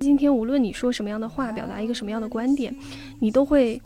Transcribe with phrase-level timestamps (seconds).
[0.00, 2.74] 今天无论你说什么样的话，表达一个什么样的观点，
[3.20, 3.80] 你都会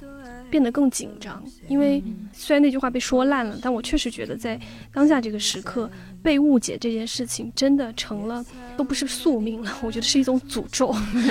[0.57, 1.45] 变得更紧张。
[1.68, 2.02] 因为
[2.32, 4.59] 虽然那句话被说烂了，但我确实觉得在
[4.91, 5.91] 当下这个时刻，
[6.23, 8.42] 被误解这件事情真的成了
[8.74, 10.91] 都不是宿命了，我觉得是一种诅咒。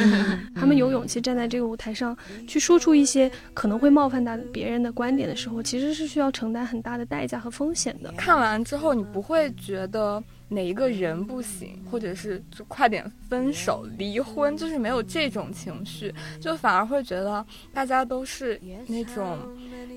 [0.53, 2.16] 他们有勇气站在这个舞台上
[2.47, 8.11] 去说出一些可能会冒犯到别人的观点的时候，其实是需要承担很大的代价和风险的。
[8.11, 10.23] 看完之后，你不会觉得。
[10.48, 19.39] 哪一个人不行，或者是就快点分手、离婚，就是没有这种情绪，就反而会觉得大家都是那种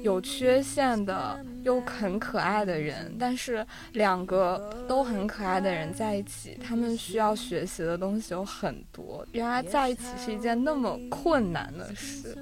[0.02, 9.26] 有缺陷的又很可爱的人，但是两个都很可爱的人在一起，他们需要学习的东西有很多。
[9.32, 12.36] 原来在一起是一件那么困难的事。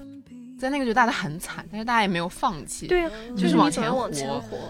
[0.59, 4.09] 在那个就大家很惨，但是大家也没有放弃，对呀，就是往前活。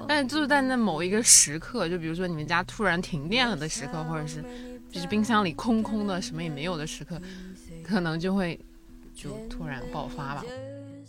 [0.08, 4.44] 但是就是在那某一个时刻，就比如说你们家突然停电了的时刻，或者是
[4.90, 7.20] 就是冰箱里空空的，什么也没有的时刻，
[7.84, 8.58] 可能就会
[9.14, 10.44] 就突然爆发吧。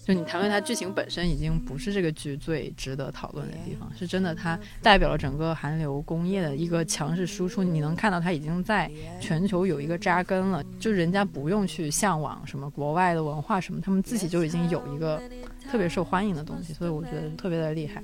[0.07, 7.61] 就你谈论它剧情本身已经不是这个剧最值得讨论的地方，是真的它代表了整个韩流工业的一个强势输出。
[7.61, 15.21] 你能看到它已经在全球有一个扎根了，就人家不用去向往什么国外的文化什么，他们自己就已经有一个
[15.69, 18.01] 特别受欢迎的东西，所以我觉得特别的厉害。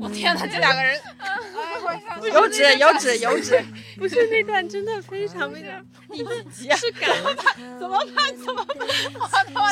[0.00, 0.96] 我天哪，这两个人，
[2.32, 3.60] 有纸有纸有纸，
[3.98, 7.36] 不是那段真的非常非常，你自己是感办？
[7.80, 8.36] 怎么办？
[8.36, 8.86] 怎么办？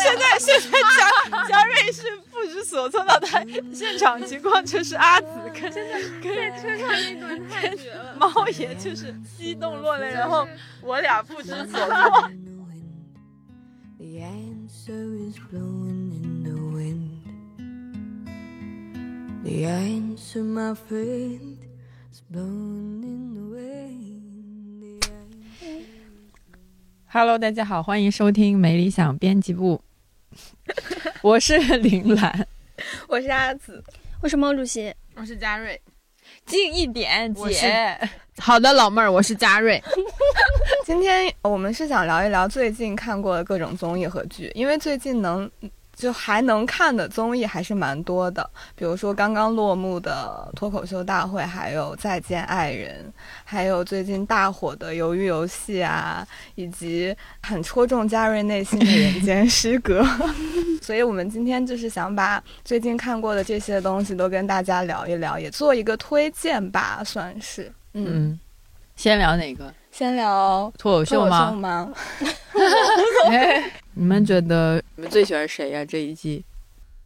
[0.02, 1.08] 现在现在嘉
[1.46, 10.48] 嘉瑞是不知所措的，他现场情况就是阿紫跟真的在车上那段太绝了，猫爷就是激动落泪，然后
[10.82, 12.28] 我俩不知所措。
[19.50, 21.58] The answer, my friend,
[22.12, 25.02] is blown in the wind.
[27.08, 29.82] Hello，大家好，欢迎收听没理想编辑部。
[31.20, 32.46] 我是林兰，
[33.08, 33.82] 我是阿紫，
[34.20, 35.82] 我是毛主席，我是嘉瑞。
[36.46, 37.98] 近一点，姐。
[38.38, 39.82] 好的，老妹儿，我是嘉瑞。
[40.86, 45.50] 今天我们是想聊一聊最近看过的各种综艺和剧，因为最近能。
[46.00, 53.12] 就还能看的综艺还是蛮多的，比如说刚刚落幕的脱口秀大会，还有再见爱人，
[53.44, 60.02] 还有最近大火的鱿鱼游戏啊，以及很戳中嘉瑞内心的人间失格。
[60.80, 67.70] 所以我们今天就是想把最近看过的这些东西都跟大家聊一聊，也做一个推荐吧，算是。
[67.92, 68.40] 嗯，
[68.96, 69.70] 先聊哪个？
[69.92, 71.92] 先聊脱口秀吗？
[73.94, 75.84] 你们觉得你们最喜欢谁呀？
[75.84, 76.44] 这一季？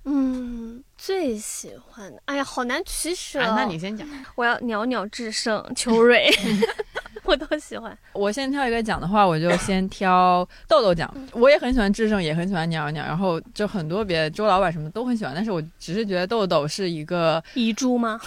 [0.05, 3.41] 嗯，最喜欢的，哎呀，好难取舍。
[3.41, 4.07] 那你先讲。
[4.35, 6.31] 我要袅袅智胜秋蕊。
[7.25, 7.97] 我都喜欢。
[8.13, 11.11] 我先挑一个讲的话，我就先挑豆豆讲。
[11.33, 15.35] 我也很喜欢智胜，也很喜欢袅袅，然后就很多别的周老板什么都很喜欢。
[15.35, 18.21] 但是我只是觉得豆豆是一个遗珠吗？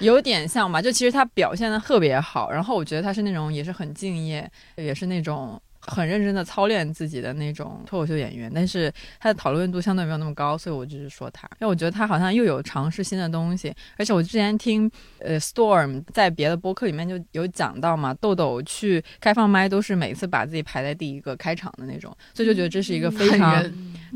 [0.00, 0.82] 有点像吧。
[0.82, 5.62] 就其实他表现的特别好，然后我觉得他是那种也是很敬业，也是那种。
[5.80, 14.90] 很认真的操练自己的那种脱口秀演员，但是他的讨论度相对没有那么高，所以我就是说他，因为我觉得他好像又有尝试新的东西，而且我之前听
[15.20, 23.64] 呃 Storm 在别的播客里面就有讲到嘛，豆豆去开放麦都是每次把自己排在第一个开场的那种，所以就觉得这是一个非常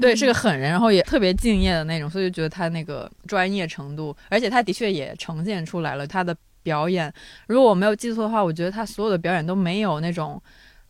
[0.00, 7.12] 对是个狠人，然后也特别敬业的那种，所以就觉得他那个专业程度，而且他的确也呈现出来了他的表演，
[7.46, 10.40] 如果我没有记错的话，我觉得他所有的表演都没有那种。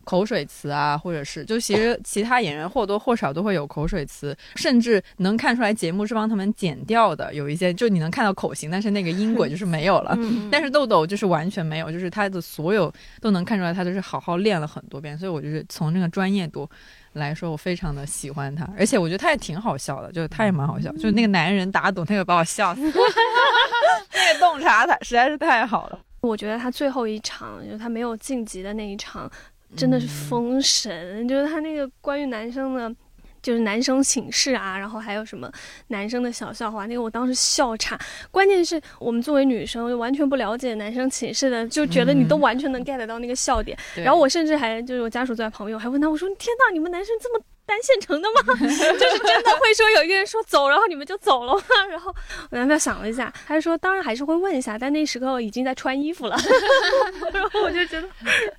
[0.05, 7.33] 口水词啊，或者是就其实其他演员或多或少都会有口水词，甚至能看出来节目是帮他们剪掉的。
[7.33, 10.17] 有一些就你能看到口型，但是那个音轨就是没有了。
[10.49, 15.17] 但是豆豆就是完全没有，就是他的所有都能看出来，他就是好好练了很多遍。
[15.17, 16.69] 所以我就是从那个专业度
[17.13, 22.81] 来说，我非常的喜欢他，而且我觉得他也挺好笑的，就是他也蛮好笑，就是那个男人打赌那个把我笑死，
[24.13, 25.99] 那个洞察他实在是太好了。
[26.21, 29.31] 我觉得他最后一场就是他没有晋级的那一场。
[29.75, 32.93] 真的是封神，就是他那个关于男生的，
[33.41, 35.51] 就是男生寝室啊，然后还有什么
[35.87, 37.99] 男生的小笑话，那个我当时笑岔。
[38.31, 43.77] 关键是我们作为女生，完全不了解男生寝室的，就觉得你都完全能 get 到那个笑点。
[43.95, 48.53] 然后我甚至还就是我家属在旁边，我还问他，我说天呐，你们男生这么单线程的吗？
[48.59, 51.61] 就是真的会说有一个人说走，然后你们就走了吗？
[51.89, 52.13] 然后
[52.49, 56.37] 我男朋友想了一下，他就说当然还是会问一下，但那时候已经在穿衣服了。
[57.33, 58.07] 然后我就觉得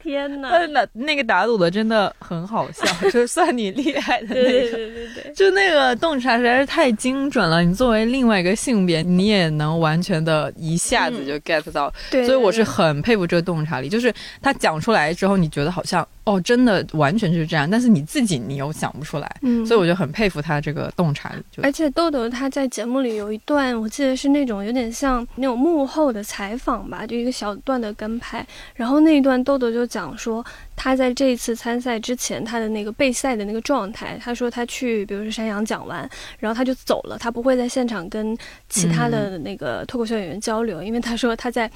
[0.03, 7.63] 天哪，那那个打赌的真的很好笑，就算你厉害的那个，对对对对对，就那个洞察实在是太精准了。
[7.63, 14.13] 你作为另外一个性别，你也能完全的一下子就 get 到，对所以我是很佩服这个洞察力，就是
[14.43, 21.37] 他讲出来之后，你觉得好像哦，真的完全就是这样，但是你自己你又想不出来，嗯，所以我就很佩服他这个洞察力。
[21.63, 28.45] 而且豆豆他在节目里有一段，我记得是那种有点像那种幕后的采访吧，就一个小段的跟拍。
[28.75, 30.45] 然后那一段豆豆就讲说，
[30.75, 34.19] 他在这一次参赛之前，他的那个备赛的那个状态。
[34.21, 38.37] 他说他去，比如说山羊讲完，然后他就走了，他不会在现场跟
[38.69, 41.71] 其他的那个脱口秀演员交流，因为他说他在。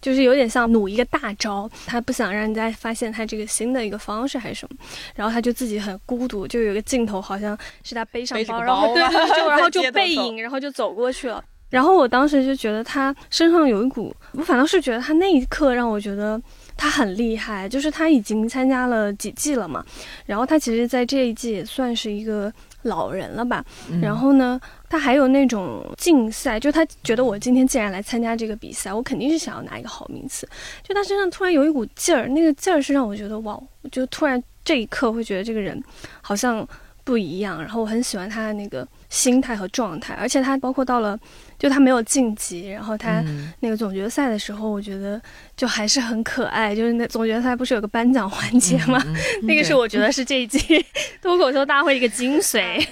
[0.00, 4.76] 就是有点像努一个大招，他不想让人家发现他这个新的一个方式还是什么，
[5.14, 11.42] 然后他就自己很孤独，就有一个镜头好像是他背上包，然后对对对，就 然后就背影，然后就走过去了。
[11.68, 16.40] 然后我当时就觉得他身上有一股，我反倒是觉得他那一刻让我觉得
[16.76, 19.84] 他很厉害，就是他已经参加了几季了嘛，
[20.26, 22.52] 然后他其实在这一季也算是一个
[22.86, 30.48] 老人了吧，嗯然后呢，他还有那种竞赛，就他觉得我今天既然来参加这个比赛，我肯定是想要拿一个好名次。
[30.82, 35.80] 就他身上突然有一股劲儿，那个劲儿是让我觉得哇，我就突然这一刻会觉得这个人
[36.20, 36.66] 好像
[37.04, 37.60] 不一样。
[37.60, 38.86] 然后我很喜欢他的那个
[39.16, 41.18] 心态和状态，而且他包括到了
[41.58, 45.20] 就他没有晋级，然后他嗯那个总决赛的时候，我觉得
[45.56, 46.76] 就还是很可爱。
[46.76, 49.02] 就是那总决赛不是有个颁奖环节吗？
[49.06, 49.16] 嗯
[49.48, 50.58] 那个是我觉得是这一季
[51.22, 52.86] 脱口秀大会一个精髓。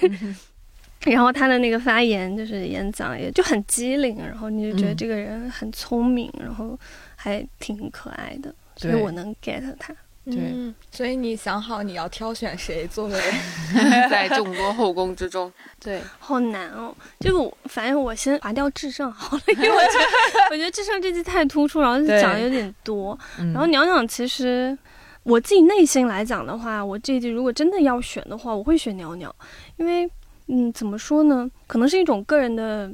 [1.04, 6.78] 然后他的那个发言就是演讲也就很机灵，然后你就觉得嗯这个人很聪明，然后
[7.14, 9.94] 还挺可爱的，所以我能 get 他。
[10.24, 13.20] 对嗯，所以你想好你要挑选谁作为
[14.10, 16.94] 在众多后宫之中，对， 好难哦。
[17.20, 20.04] 这个我反正我先划掉智胜好了，因为我觉得
[20.50, 23.18] 我觉得智胜这季太突出，然后就讲的有点多。
[23.38, 24.76] 嗯然后娘娘其实
[25.24, 29.34] 我自己内心来讲的话，我这一季如果真的要选的话，我会选娘娘，
[29.76, 30.10] 因为
[30.46, 31.50] 嗯，怎么说呢？
[31.66, 32.90] 可能是一种个人的。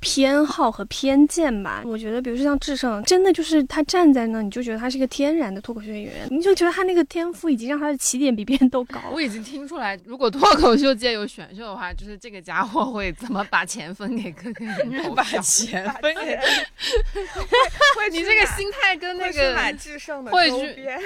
[0.00, 9.00] 偏好和偏见吧，我觉得，比如说像智胜，真的就是他站在那，你就觉得他是一个天然的脱口秀演员，你就觉得他那个天赋已经让他的起点比别人都高。
[9.12, 15.24] 我已经听出来，如果脱口秀界有选秀的话，就是这个家伙会怎么把钱分给各个人投把。
[15.48, 20.56] 钱分给会你这个心态跟那个会去买智胜的会去？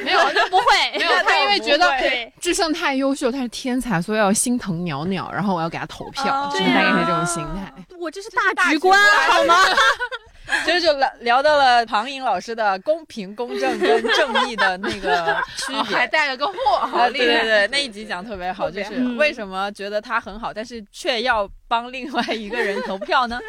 [0.05, 7.73] 没有就不会，没有他因为觉得对智胜太优秀，他是天才，所以要心疼鸟鸟，然后我要给他投票，哦就是大概是这种心态。
[7.99, 9.00] 我这是大局观，
[9.31, 9.55] 好吗？
[10.67, 15.96] 这就聊聊到了庞颖老师的公平、公正跟正义的那个 区哦，别。
[15.96, 17.25] 还带了个货，好啊，厉害！
[17.25, 23.40] 对对对，那一集讲得特别好，就是为什么觉得他很好，但是却要帮另外一个人投票呢？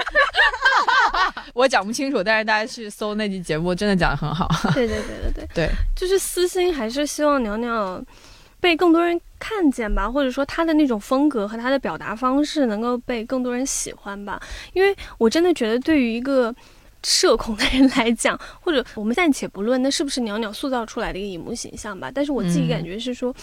[1.54, 4.48] 我讲不清楚，但是大家去搜那集节目，真的讲的很好。
[4.74, 8.04] 对对对对对，对，就是私心还是希望娘娘
[8.62, 14.42] 被更多人看见吧，或者说他的那种风格和他的表达方式能够被更多人喜欢吧。
[14.72, 16.56] 因为我真的觉得，对于一个
[17.04, 23.36] 社恐的人来讲， 或者我们暂且不论那是不是袅袅塑造出来的一个荧幕形象吧，但是我自己感觉是说。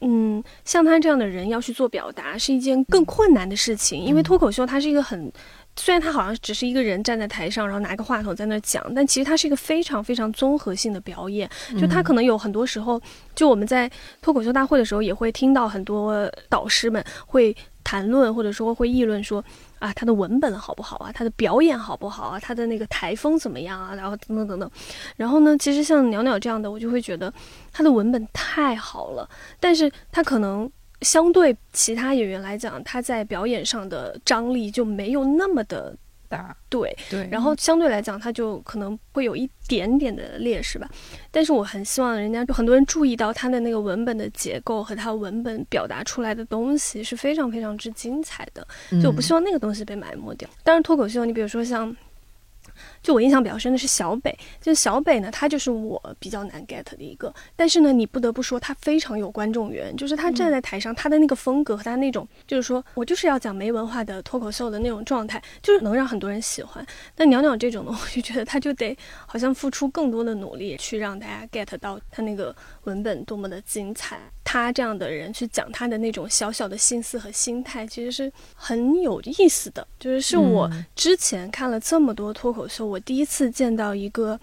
[0.00, 5.32] 嗯，像他这样的人要去做表达是一件更困难的事情，因为脱口秀它是一个很，
[5.78, 11.48] 虽然他好像只是一个人站在台上，然后拿个话筒在那儿讲，但其实他是一个非常非常综合性的表演。
[11.78, 13.00] 就他可能有很多时候，
[13.34, 13.88] 就我们在
[14.20, 19.42] 脱口秀大会的时候，也会听到很多导师们会谈论或者说会议论说
[19.78, 24.70] 啊，他的文本好不好啊，他的表演好不好啊，他的那个台风怎么样啊，然后等等等等。
[25.16, 27.32] 然后呢，其实像袅袅这样的，我就会觉得
[27.72, 29.28] 他的文本太好了，
[29.60, 30.68] 但是他可能。
[31.02, 35.96] 相对其他演员来讲，他在表演上的张力就没有那么的
[36.28, 40.88] 大对，对，然后相对来讲，他就可能会有一点点的劣势吧。
[41.30, 48.66] 但是我很希望人家就很多人注意到他的那个文本的结构和他文本表达出来的东西是非常非常之精彩的。
[48.90, 50.48] 嗯就我不希望那个东西被埋没掉。
[50.62, 51.96] 当然，脱口秀，你比如说像。
[53.02, 66.84] 就我印象比较深的是小北，就是小北呢，他就是我比较难 get 的一个，但是呢，你不得不说他非常有观众缘，就是他站在台上，他的那个风格和他那种，就是说我就是要讲没文化的脱口秀的那种状态，就是能让很多人喜欢。
[67.14, 72.54] 但鸟鸟这种呢，我就觉得他就得好像付出更多的努力去让大家 get 到他那个
[72.88, 74.18] 文本多么的精彩。
[74.42, 79.86] 他这样的人去讲他的那种小小的心思和心态，其实是很有意思的。
[80.00, 84.40] 就是是我之前看了这么多脱口秀，我第一次见到一个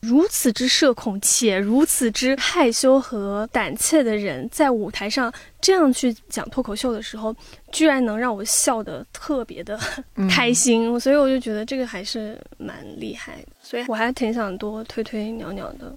[0.00, 7.34] 如此之社恐且如此之害羞和胆怯的人，在舞台上这样去讲脱口秀的时候，
[7.72, 9.80] 居然能让我笑得特别的
[10.28, 15.96] 开心，所以我就觉得这个还是蛮厉害的，所以我还挺想多推推鸟鸟的。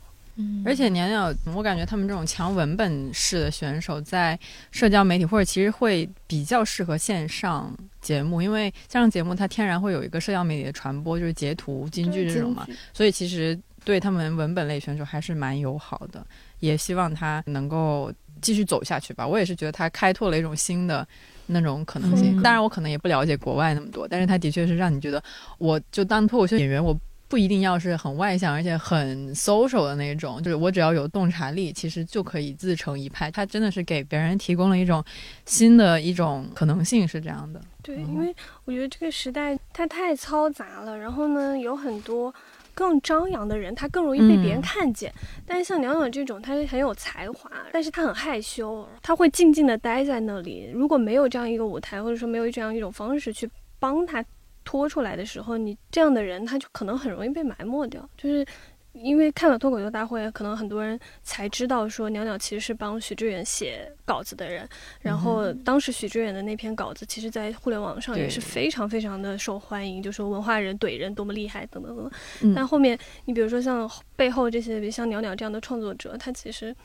[0.65, 4.39] 而且年鸟，我感觉他们这种强文本式的选手，在
[4.71, 16.25] 社交媒体或者其实会比较适合线上节目，因为线上节目它天然会有一个社交媒体的传播，就是截图、金句这种嘛，所以其实对他们文本类选手还是蛮友好的。
[16.59, 19.25] 也希望他能够继续走下去吧。
[19.25, 21.07] 我也是觉得他开拓了一种新的
[21.47, 22.41] 那种可能性。
[22.41, 25.23] 当然，我可能也不了解国外那么多，但是他的确是让你觉得，
[25.57, 26.97] 我就当脱口秀演员，我。
[27.29, 33.29] 不一定要是很外向，而且很 social 的那种，就是我只要有洞察力，其实就可以自成一派。
[33.29, 35.01] 他真的是给别人提供了一种
[35.45, 37.61] 新的一种可能性，是这样的。
[37.83, 42.33] 对，因为我觉得这个时代它太嘈杂了，然后呢，有很多
[42.73, 45.13] 更张扬的人，他更容易被别人看见。
[45.45, 50.71] 但是像鸟鸟这种，他是很有才华，但是他很害羞，他会静静的待在那里。
[50.73, 54.25] 如果没有这样一个舞台，或者说没有这样一种方式去帮他。
[54.69, 58.07] 拖出来的时候，你这样的人他就可能很容易被埋没掉。
[58.15, 58.45] 就是
[58.91, 64.69] 因为看了脱口秀大会，可能很多人才知道说鸟鸟其实是帮许志远写稿子的人。
[65.01, 72.53] 然后当时许志远的那篇稿子，其实在互联网上也是非常非常的受欢迎，就说文化人怼人多么厉害等等等等。
[72.53, 72.95] 但后面
[73.25, 76.75] 你比如说像背后这些，比如像鸟鸟这样的创作者，他其实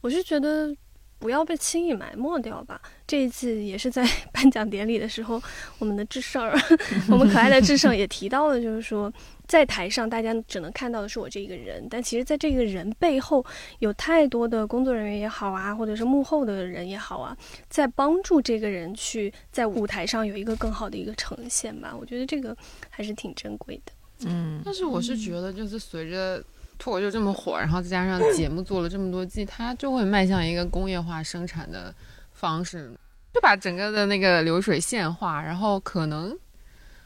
[0.00, 0.74] 我是觉得。
[1.18, 2.80] 不要被轻易埋没掉吧。
[3.06, 5.40] 这一季也是在 颁奖典礼的时候，
[5.78, 6.50] 我们的智胜，
[7.08, 9.12] 我们可爱的智胜也提到了，就是说，
[9.46, 13.44] 在台上大家只能看到的是我这个人，但其实在这个人背后
[13.78, 17.36] 有太多的工作人员也好啊，或者是幕后的人也好啊，
[17.68, 21.94] 在帮助这个人去在舞台上有一个更好的一个呈现吧。
[21.98, 22.56] 我觉得这个
[22.90, 23.92] 还是挺珍贵的。
[24.26, 26.42] 嗯，但是我是觉得，就是随着。
[26.78, 31.94] 脱口秀这么火，然后再加上 节目做了这么多季，它就会迈向一个工业化生产的
[32.32, 32.92] 方式，
[33.32, 35.42] 就把整个的那个流水线化。
[35.42, 36.36] 然后可能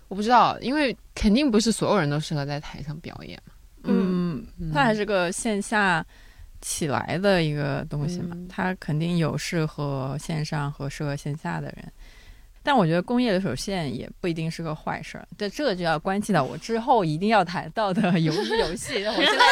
[0.08, 3.52] 我不知道，因为肯定不是所有人都适合在台上表演嘛。
[3.84, 6.04] 嗯，它还是个线下
[6.60, 11.92] 起来的一个东西嘛，它肯定有适合线上和适合线下的人。
[12.62, 19.04] 但我觉得工业流水线也不一定是个坏事儿，这这就要关系到我之后一定要谈到的鱿鱼游戏。
[19.08, 19.44] 我现在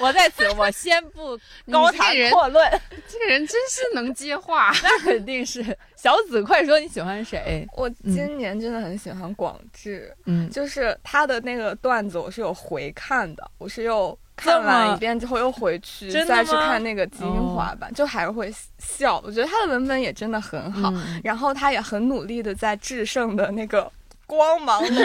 [0.00, 1.38] 我在此我先不
[1.70, 2.68] 高谈阔论，
[3.08, 5.64] 这个人真是能接话， 那肯定是。
[5.96, 7.64] 小紫，快说你喜欢谁？
[7.76, 14.18] 我今年真的很喜欢广志，嗯，就是他的那个段子我是有回看的，我是又。
[14.34, 19.20] 看完一遍之后又回去再去看那个精华版，就还是会笑。
[19.24, 23.90] 我觉得他的文本也真的很好，然后他也很努力的在制胜的那个
[24.26, 24.96] 光芒中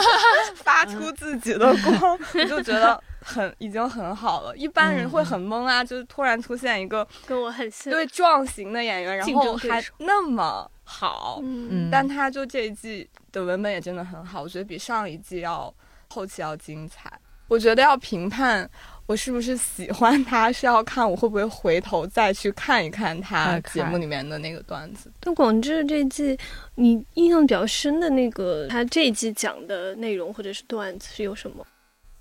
[0.56, 4.56] 发出自己的光，我就觉得很已经很好了。
[4.56, 15.72] 一般人会很懵啊，就是突然出现一个跟我很像对壮型的演员，然后还那么好，嗯，但他就这一季的文本也真的很好，我觉得比上一季要
[16.08, 17.12] 后期要精彩。
[17.50, 18.68] 我觉得要评判
[19.06, 25.10] 我是不是喜欢他，是要看我会不会回头再去看一看他节目里面的那个段子。
[25.24, 26.38] 那广志这季，
[26.76, 31.66] 你印象比较深的那个他这一季讲的内容或者是段子是有什么？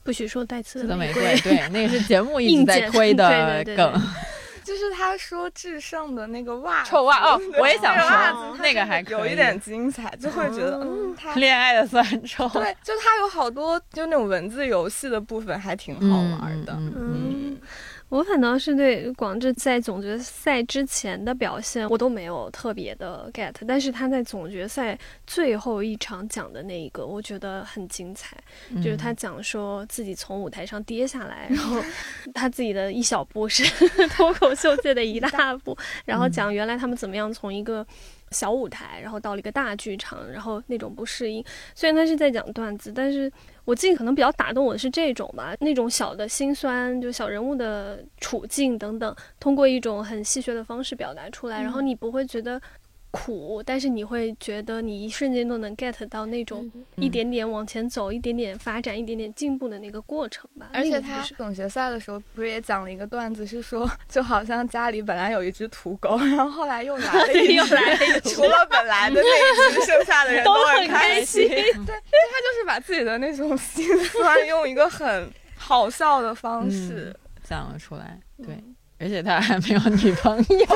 [0.04, 4.02] 不许说带刺的玫瑰，对，那个是节目一直在推的 梗。
[4.70, 17.58] 就是他说智胜的那个袜臭袜哦，我也想说那个还有一点精彩，就会觉得嗯，他恋爱的酸臭，对，就他有好多就那种文字游戏的部分还挺好玩的，嗯。
[18.10, 24.98] 我反倒是对广智在总决赛之前的表现，我都没有特别的 get，但是他在总决赛
[25.28, 28.36] 最后一场讲的那一个，我觉得很精彩，
[28.78, 31.80] 就是他讲说自己从舞台上跌下来，然后
[32.34, 33.64] 他自己的一小步是
[34.18, 37.86] 脱口秀界的一大步，然后讲原来他们怎么样从一个。
[38.32, 41.44] 小舞台，然后到了一个大剧场，然后那种不适应。
[41.76, 43.32] 虽然他是在讲段子，但是
[43.66, 52.62] 我自己可能比较打动我的是这种吧，那种小的心酸，就小人物的处境等等，通过一种很戏谑的方式表达出来，然后你不会觉得。
[53.12, 60.70] 苦，但是你会觉得你一瞬间都能 get 到那种一点点往前走、一点点发展、一点点进步的那个过程吧。
[60.74, 71.48] 而且他总决赛的时候不是也讲了一个段子，是说就好像家里本来有一只土狗，然后后来又来了一 只， 除了本来的那一只，剩下的人都很开心。
[71.48, 78.20] 对，他就是把自己的那种心酸用一个很好笑的方式讲了出来。
[78.44, 78.64] 对。
[79.00, 80.66] 而且他还没有女朋友，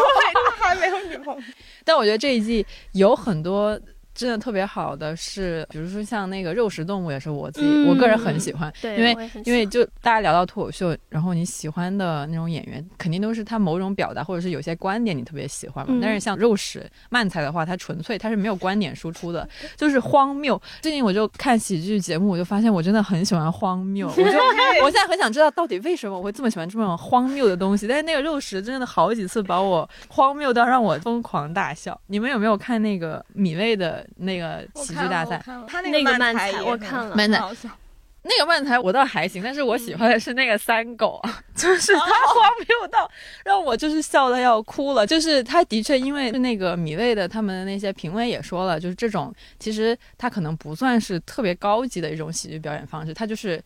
[0.60, 1.42] 他还没有女朋友。
[1.84, 3.80] 但我觉得这一季有很多
[4.14, 15.94] 真的特别好的是，比如说像那个肉食动物，也是我自己、嗯我个人很喜欢，对，因为因为就大家聊到脱口秀，然后你喜欢的那种演员，肯定都是他某种表达，或者是有些观点你特别喜欢嘛。
[15.96, 20.62] 嗯但是像肉食漫才的话，它纯粹它是没有观点输出的，就是荒谬。
[20.82, 24.24] 最近我就看喜剧节目，我就发现我真的很喜欢荒谬，我就
[24.84, 27.88] 我现在很想知道到底为什么我会这么喜欢这种荒谬的东西。
[27.88, 32.00] 但是那个肉食真的好几次把我荒谬到让我疯狂大笑。
[32.08, 35.42] 你们有没有看那个米未的那个喜剧大赛？
[35.68, 37.70] 他那个漫漫才我看了漫才好笑
[38.26, 41.22] 那个漫才我倒还行，但是我喜欢的是那个三狗，
[41.56, 43.10] 就是他荒谬到
[43.44, 45.06] 让我就是笑的要哭了。
[45.06, 53.62] 就是他的确因为是那个米未的他们那些评委也说了，就是这种其实他可能不算是特别高级的一种喜剧表演方式，他就是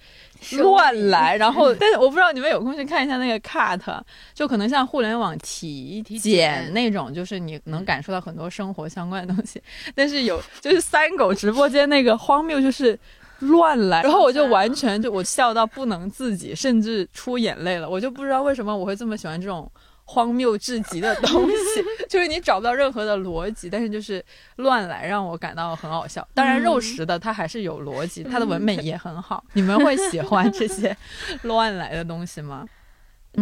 [0.54, 1.38] 乱来。
[1.38, 4.02] 然后， 但是我不知道你们有空去看一下那个 cut，
[4.34, 9.62] 就可能像互联网体检那种，就是你能感受到很多生活相关的东西。
[9.94, 12.98] 但是有就是三狗直播间那个荒谬就是。
[13.40, 17.90] 乱来，然后我就完全就 我笑到不能自己，甚至出眼泪了。
[17.90, 19.72] 我就不知道为什么我会这么喜欢这种
[20.06, 24.24] 荒谬至极的东西， 就是你找不到任何的逻辑，但是就是
[24.56, 26.26] 乱来，让我感到很好笑。
[26.34, 29.44] 当然，肉食的它还是有逻辑，它的文本也很好。
[29.54, 30.96] 你们会喜欢这些
[31.44, 32.66] 乱来的东西吗？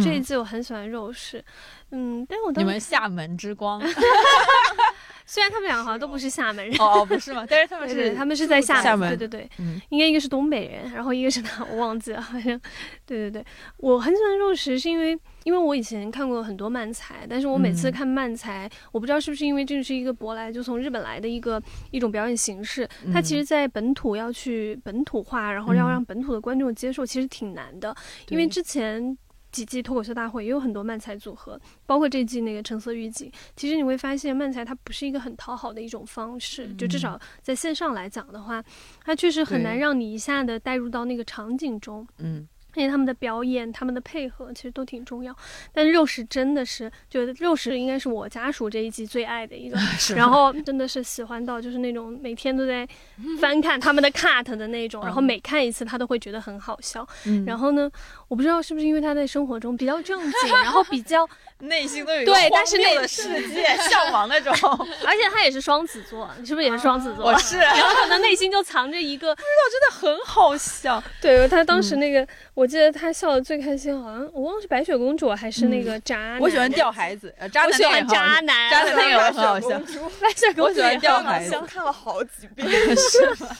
[0.02, 1.42] 这一嗯季我很喜欢肉食，
[1.90, 3.80] 嗯，但我你们厦门之光
[5.26, 7.44] 虽然他们两个好像都不是厦门人，哦，不是吗？
[7.48, 9.80] 但是他们是对对，他们是在厦厦门对对对，嗯。
[9.88, 12.58] 应该一个是东北人，然后一个是哪我忘记了，好像，
[13.04, 13.44] 对对对，
[13.78, 17.92] 我很喜欢肉食，是因为因为我以前看过很多漫才，但是我每次嗯。
[17.92, 25.90] 看漫才，我不知道是不是因为这是一个舶来就从日本来的一个一种表演形式，它其实在本土要去本土化，然后要嗯。
[25.90, 27.94] 让本土的观众接受，其实挺难的，
[28.28, 29.16] 因为之前。
[29.56, 33.32] 几季脱口秀大会也有很多漫才组合，包括这季那个橙色预警。
[33.56, 38.62] 其实你会发现，漫才它不是一个很讨好的一种方式，就至少在线上来讲的话，
[39.02, 42.06] 它确实很难让你一下子带入到那个场景中。
[42.18, 45.34] 嗯，而且他们的表演、他们的配合其实都挺重要。
[45.72, 49.78] 但肉食真的是，觉得肉食应该是我家属这一季最爱的一个，
[50.14, 52.86] 然后真的是喜欢到就是那种每天都在
[53.40, 57.06] 翻看他们的 cut 的那种， 然后每看一次他都会觉得很好笑。
[57.24, 57.90] 嗯然后呢，
[58.28, 61.28] 我不知道是不是因为他在生活中比较正经，然后比较，
[61.60, 63.22] 内心都有一个对但是那个世
[63.54, 64.52] 界，向往那种。
[65.06, 67.26] 而且他也是双子座，你是不是也是双子座？
[67.26, 76.38] 我是然后可能内心就藏着一个，不知道真的很好笑，对他当嗯时那个，我记得他笑的最开心，好像我忘了是白雪公主还是那个渣男。
[76.38, 79.80] 嗯我喜欢钓孩子，呃，渣我喜欢男那很好笑渣男，渣男那个也很好笑，
[80.20, 82.68] 白雪公我喜欢主也很好钓孩子看了好几遍。
[82.96, 83.56] 是吗？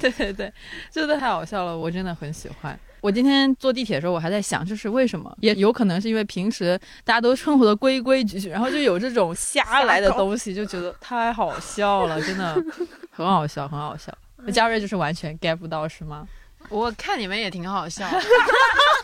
[0.00, 0.52] 对对对，
[0.90, 2.78] 真的太好笑了，我真的很喜欢。
[3.04, 5.30] 我今天坐地铁的时候，我还在想，这是为什么？
[5.40, 12.54] 也有可能是因为平时大家都生活的规规矩矩，然后就有这种瞎来的东西，就觉得太好笑了，真的
[13.10, 14.10] 很好笑，很好笑。
[14.38, 16.26] 那嘉瑞就是完全 get 不到是吗？
[16.70, 18.08] 我看你们也挺好笑，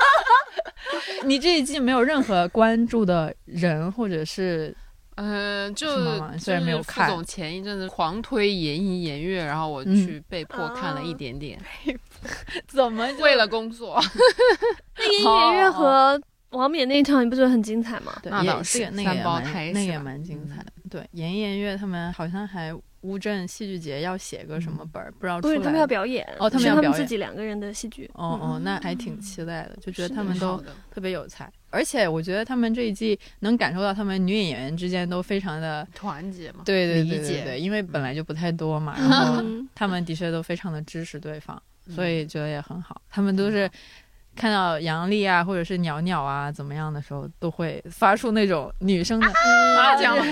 [1.25, 4.75] 你这一季没有任何关注的人，或者是
[5.17, 5.89] 嗯，就
[6.39, 11.61] 虽然没有看总前一阵子狂推言一言月，然后我嗯去被迫看了一点点，
[12.69, 14.01] 怎么为了工作。
[14.97, 18.13] 那个音乐和王冕那一场，你不觉得很精彩吗？
[18.23, 20.73] 对，倒是这个那个也三胞蛮那个也蛮精彩的。
[20.91, 25.55] 对，言一言月他们好像还乌镇戏剧节要写个什么本儿，不知道出来。
[25.55, 26.27] 不是，他们要表演。
[26.39, 27.01] 哦他们是他们要表演。
[27.01, 28.11] 自己两个人的戏剧。
[28.15, 35.87] 哦哦，那还挺期待的，就觉得他们都特别有才，而且我觉得他们这一季能感受到他们女演员之间都非常的。
[35.95, 43.01] 团结嘛，对对对对对，因为本来就不太多嘛，然后嗯，他们的确都非常的支持对方，所以觉得也很好。
[43.11, 43.71] 他们都是
[44.37, 50.17] 看到杨丽啊，或者是袅袅啊怎么样的时候，都会发出那种女生的啊这样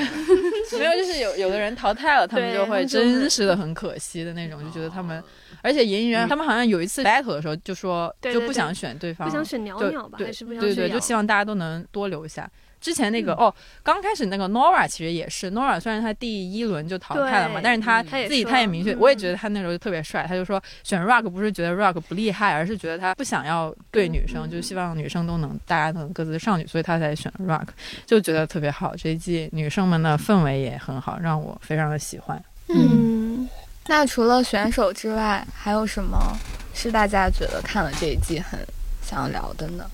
[0.79, 5.23] 没有，就是有有的人淘汰了，他们就会真实的很可惜的那种，就觉得他们，
[5.62, 12.49] 而且演艺员他们好像有一次 battle 的时候就说就不想选对方，不想选袅就袅吧，对还是不想对对，就希望大家都能多留下。
[12.81, 27.67] 之前那个、哦，刚开始那个 Nora 其实也是 Nora，虽然他第一轮就淘汰了嘛，但是他嗯他也自己说他也明确，嗯我也觉得他那时候就特别帅，他就说选 Rock 不是觉得 Rock 不厉害，而是觉得他不想要对女生，嗯就希望女生都能大家都能各自上去，所以他才选 Rock，
[28.07, 28.95] 就觉得特别好。
[28.97, 32.43] 这一季女生们的氛围也很好，让我非常的喜欢。
[32.69, 33.49] 嗯，
[33.87, 36.37] 那除了选手之外，还有什么
[36.75, 38.59] 是大家觉得看了这一季很
[39.03, 39.85] 想聊的呢？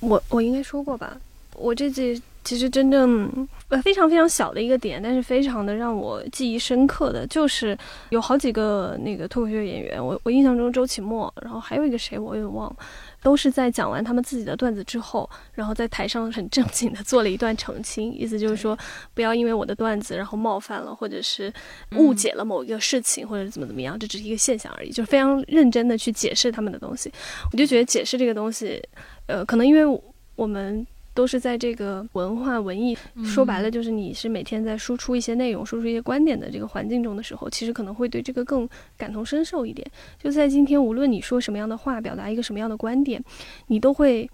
[0.00, 1.16] 我我应该说过吧，
[1.58, 7.76] 我这季其实真正呃非常非常小的一个点，但是非常的让我记忆深刻的就是
[8.08, 12.76] 有好几个那个脱口秀演员，我我印象中周奇墨，然后还有一个谁我有点忘了，
[13.22, 18.78] 都是在讲完他们自己的段子之后，然后在台上很正经的做了一段澄清，意思就是说
[19.12, 21.52] 不要因为我的段子然后冒犯了或者是
[21.96, 27.12] 误解了某一个事情或者怎么怎么样，这只是一个现象而已，就是非常认真的去解释他们的东西。
[27.52, 28.82] 我就觉得解释这个东西，
[29.26, 30.00] 呃，可能因为
[30.34, 30.86] 我们。
[31.18, 39.84] 都是在这个文化文艺，说白了就是你是每天在输出一些内容、输出一些观点的这个环境中的时候，其实可能会对这个更感同身受一点。
[40.22, 43.20] 就在今天，无论你说什么样的话，表达一个什么样的观点，
[43.66, 44.30] 你都会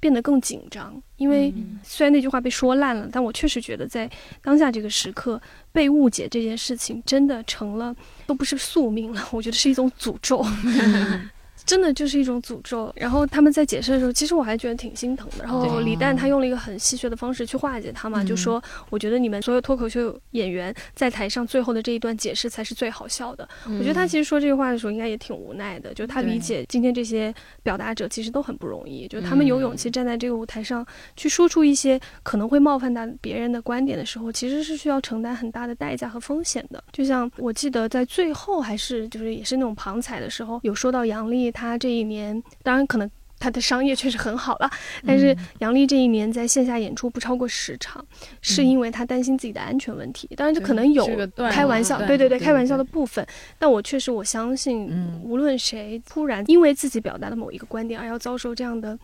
[0.00, 1.00] 变得更紧张。
[1.18, 4.10] 因为虽然那句话被说烂了，但我确实觉得在
[4.42, 7.94] 当下这个时刻，被误解这件事情真的成了
[8.26, 10.44] 都不是宿命了，我觉得是一种诅咒。
[11.66, 12.92] 真的就是一种诅咒。
[12.96, 15.44] 然后他们在解释的时候，其实我还觉得挺心疼的。
[15.44, 23.48] 然后李诞他用了一个很戏谑的方式去化解他嘛，就说：“我觉得你们所有脱口秀演员在台上最后的这一段解释才是最好笑的。”
[23.78, 25.94] 我觉得他其实说这句话的时候，应该也挺无奈的。
[25.94, 30.84] 就他理解今天这些表达者其实都很不容易，就他们有勇气站在这个舞台上
[31.16, 36.82] 去说出一些可能会冒犯到别人的观点的时候，其实是需要承担很大的代价和风险的。
[36.92, 41.53] 就像我记得在最后还是就是也是那种旁彩的时候，有说到杨笠。
[41.54, 44.70] 他这一年，当然可能他的商业确实很好了，
[45.06, 48.04] 但是杨笠这一年在线下演出不超过十场，
[48.42, 50.28] 是因为他担心自己的安全问题。
[50.36, 51.06] 当然，这可能有
[51.50, 53.26] 开玩笑，对对对，开玩笑的部分。
[53.58, 54.90] 但我确实我相信，
[55.22, 58.98] 无论谁突然因为自己表达的某一个观点而要遭受这样的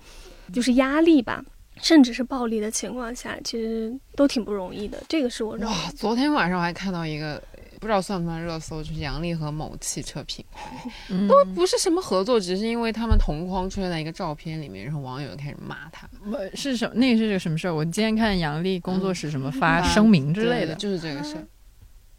[0.52, 1.44] 就是压力吧，
[1.80, 5.00] 甚至是暴力的情况下，其实都挺不容易的。
[5.08, 7.40] 这个是我哇，昨天晚上我还看到一个。
[7.80, 10.70] 不知道算不算热搜，就是杨笠和某汽车品牌
[11.26, 16.06] 都不是什么合作，只是因为他们同框出现在一个照片里面，然后网友开始骂他。
[16.54, 17.74] 是什那是个什么事儿？
[17.74, 21.46] 我今天看杨笠工作室什么发声明之类的，就是这个事儿。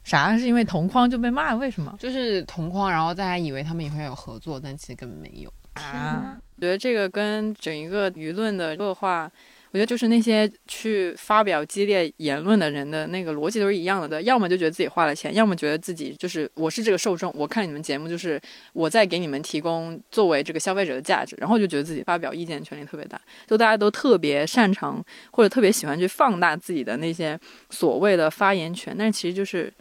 [0.04, 0.36] 啥？
[0.36, 1.54] 是因为同框就被骂？
[1.54, 1.96] 为什么？
[2.00, 6.38] 就是同框，然后大家以为他们以后有合作，但其实根本没有啊。
[6.56, 9.32] 我觉得这个跟整一个舆论的恶化。
[9.72, 18.40] 我觉得就是那些去发表激烈言论的人的那个逻辑都是一样的，的，要么就觉得自己花了钱，要么觉得自己就是我是这个受众，我看你们节目就是
[18.74, 29.74] 我在给你们提供作为这个消费者的价值，然后就觉得自己发表意见权利特别大，就大家都特别擅长或者特别喜欢去放大自己的那些所谓的发言权，但是其实就是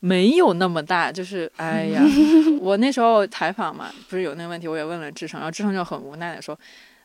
[0.00, 2.02] 没有那么大，就是哎呀，
[2.58, 6.58] 我那时候采访嘛，不是有那个问题，我也问了志成，然后志成就很无奈的说，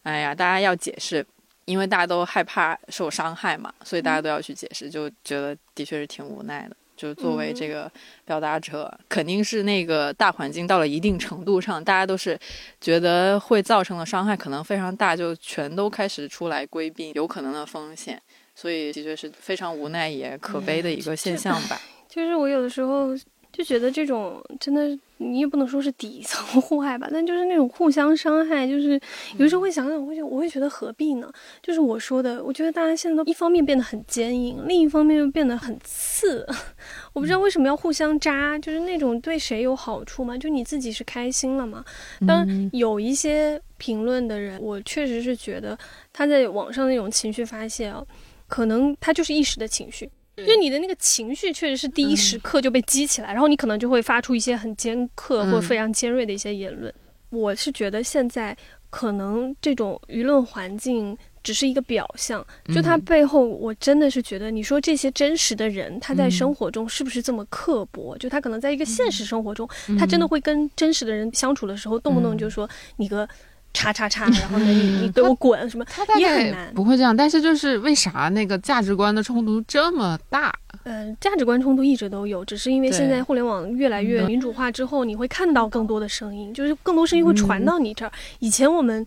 [0.04, 1.26] 哎呀，大家要解释。
[1.66, 6.76] 因为大家都害怕受伤害嘛，所以大家都要去解释，就觉得的确是挺无奈的。
[6.98, 7.92] 就作为这个
[8.26, 12.38] 表达者，肯定是那个大环境到了一定程度上，大家都是
[12.80, 18.22] 觉得会造成的伤害可能非常大，就全都开始出来规避有可能的风险，
[18.54, 21.82] 所以的确是非常无奈也可悲的一个现象吧。
[22.08, 23.16] 就是我有的时候。
[23.62, 29.00] 就觉得这种真的，你也不能说是底层互害吧，但就是那种互相伤害，就是
[29.38, 31.32] 有时候会想想，会我会觉得何必呢？
[31.62, 36.44] 就是我说的，我觉得大家现在都一方面变得很坚硬，另一方面又变得很刺。
[37.14, 40.36] 我不知道为什么要互相扎，就是那种对谁有好处吗？
[40.36, 41.86] 就你自己是开心了吗？
[42.26, 45.78] 当有一些评论的人，我确实是觉得
[46.12, 48.04] 他在网上那种情绪发泄啊，
[48.48, 50.10] 可能他就是一时的情绪。
[50.38, 56.92] 就你的那个情绪确实是第一时刻就被激起来，然后你可能就会发出一些很尖刻或非常尖锐的一些言论。
[57.30, 58.56] 我是觉得现在
[58.90, 68.18] 可能这种舆论环境只是一个表象，就它背后，我真的是觉得，你说这些真实的人，他在生活中是不是这么刻薄？
[68.18, 72.68] 就他可能在一个现实生活中，他真的会跟真实的人相处的时候，动不动就说
[72.98, 73.28] 你个。
[73.74, 75.86] 叉叉叉，然后呢，你 你给我滚什么？
[76.18, 77.16] 也很难，不会这样。
[77.16, 80.54] 但是就是为啥那个价值观的冲突这么大？
[80.84, 88.12] 嗯，价值观冲突一直都有，只是因为现在互联网越来越民主化之后，你会看到更多的声音，就是更多声音会传到你这儿。
[88.40, 89.06] 以前我们。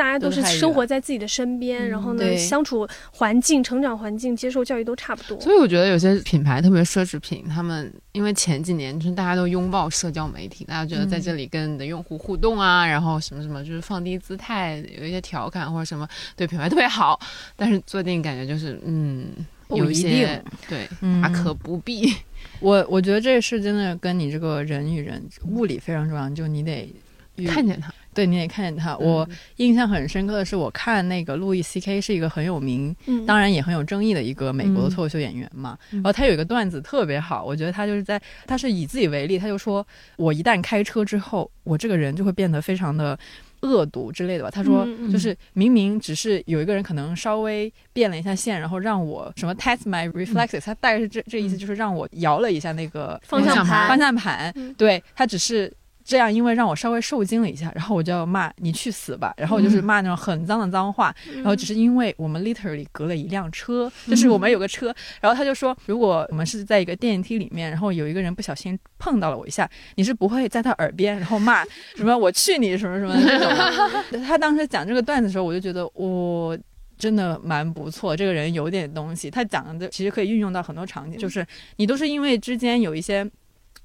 [0.00, 5.38] 大家都是生活在自己的身边，然后呢，相处环境、成长环境、接受教育都差不多。
[5.38, 17.20] 所以我觉得有些品牌，特别奢侈品，他们因为前几年就是大家都拥抱社交媒体，大家觉得在这里跟你的用户互动啊，然后什么什么，就是放低姿态，有一些调侃或者什么，对品牌特别好。
[17.54, 19.28] 但是做定感觉就是，嗯，
[19.68, 20.88] 有一些对，
[21.20, 22.10] 大可不必。
[22.60, 26.90] 我我觉得这是真的跟你这个人与人物理非常重要，就你得
[27.46, 27.92] 看见他。
[28.20, 28.94] 对，你也看见他。
[28.98, 32.94] 我印象很深刻的是，我看那个路易 C K 是一个很有名，
[33.26, 35.78] 当然也很有争议的一个美国的脱口秀演员嘛。
[35.90, 43.18] 然后他有一个段子特别好，我觉得他就是在，他是以自己为例，他就说我一旦开车之后，我这个人就会变得非常的
[43.62, 44.50] 恶毒之类的吧。
[44.50, 55.72] 他说就是明明只是有一个人可能稍微变了一下线，然后让我什么 test my reflexes，、他大概是这这意思，就是让我摇了一下那个方向盘方向盘，嗯对他只是。
[56.10, 73.48] 这样，因为让我稍微受惊了一下，然后我就要骂你去死吧，然后我就是骂那种很脏的脏话，然后只是因为我们 literally 隔了一辆车，就是我们有个车，然后他就说，如果我们是在一个电梯里面，然后有一个人不小心碰到了我一下，你是不会在他耳边然后骂什么我去你什么什么那种
[74.10, 74.18] 的。
[74.26, 76.58] 他当时讲这个段子的时候，我就觉得我。
[76.98, 79.30] 真的蛮不错，这个人有点东西。
[79.30, 81.46] 他讲的其实可以运用到很多场景，就是
[81.76, 83.26] 你都是因为之间有一些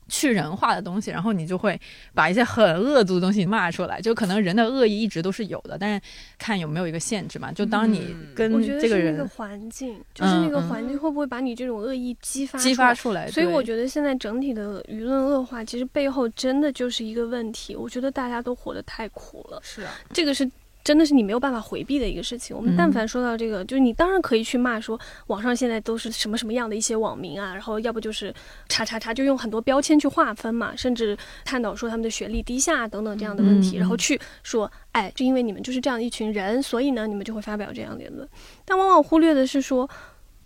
[0.07, 1.79] 去人化的东西，然后你就会
[2.13, 3.99] 把一些很恶毒的东西骂出来。
[3.99, 6.01] 就可能人的恶意一直都是有的，但是
[6.37, 7.51] 看有没有一个限制嘛。
[7.51, 17.75] 就当你嗯跟我觉得这个是那个环境，就是那个环境会不会把你这种恶意激发激发出来，所以我觉得现在整体的舆论恶化，其实背后真的就是一个问题。
[17.75, 20.49] 我觉得大家都活得太苦了，是啊，这个是
[20.85, 22.55] 真的是你没有办法回避的一个事情。
[22.55, 28.33] 我们嗯但凡说到这个，就是你当然可以去骂说网上现在都是什么什么样的一些网民啊，然后要不就是
[28.69, 38.25] 叉叉叉，就用很多标签去划分嘛，甚至探讨说他们的学历低下等等这样的问题，嗯然后去说，哎，就因为你们就是这样一群人，所以呢，你们就会发表这样的言论。
[38.63, 39.89] 但往往忽略的是说。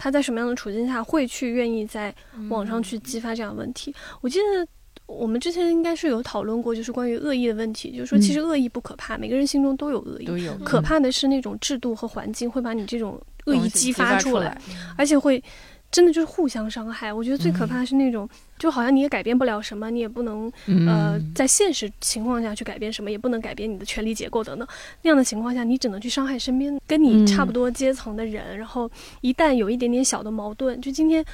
[0.02, 2.16] 他在什么样的处境下会去愿意在
[2.50, 3.94] 网上去激发这样的问题？
[4.22, 4.66] 我记得
[5.10, 14.62] 我们之前应该是有讨论过，就是关于恶意的问题，就是说其实恶意不可怕，每个人心中都有恶意，都有可怕的是那种制度和环境会把你这种恶意激发出来，来。
[14.96, 15.44] 而且会
[15.92, 17.12] 真的就是互相伤害。
[17.12, 20.52] 我觉得最可怕的是那种，就好像你也改变不了什么，你也不能
[20.88, 24.68] 呃在现实情况下去改变什么，也不能改变你的权力结构等等。
[25.02, 28.56] 那样的情况下，你只能去伤害身边跟你差不多阶层的人。
[28.56, 28.90] 然后
[29.22, 31.26] 一旦有一点点小的矛盾，就今天。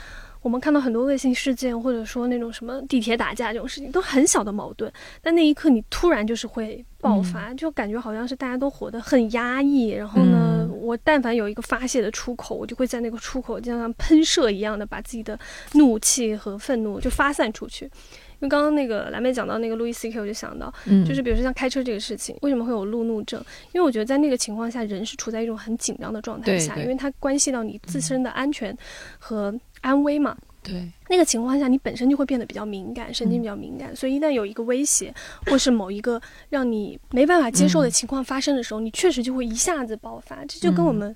[0.46, 9.88] 我们看到很多恶性事件，或者说那种什么地铁打架这种事情，都很小的矛盾，但那一刻你突然就是会爆发，就感觉好像是大家都活得很压抑。
[9.88, 15.38] 然后呢，嗯我但凡有一个发泄的出口，我就会在那个出口就像喷射一样的把自己的
[15.74, 17.86] 怒气和愤怒就发散出去。
[17.86, 23.44] 因为刚刚那个蓝妹讲到那个路易 C K，我就想到，嗯，就是比如说像开车这个事情，为什么会有路怒症？
[23.72, 28.78] 因为我觉得在那个情况下，人是处在一种很紧张的状态下，对对因为它关系到你自身的安全
[29.18, 30.36] 和安危嘛。
[30.64, 35.14] 对，那个情况下，你本身就会变得比较敏感，神经比较敏感，所以一旦有一个威胁，
[35.46, 36.20] 或是某一个
[36.50, 40.44] 让你没办法接受的情况发生的时候，你确实就会一下子爆发。
[40.46, 41.16] 这就跟我们，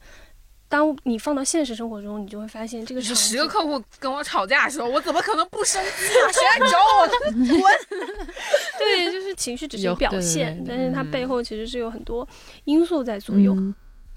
[0.67, 6.29] 当你放到现实生活中，你就会发现这个就场景十个客户跟我吵架的时候，我怎么可能不生气啊？
[6.31, 7.07] 谁来找我？
[7.33, 7.97] 滚
[8.77, 12.27] 对，就是情绪只是有对对表现，对但是它背后其实是有很多
[12.65, 13.57] 因素在左右。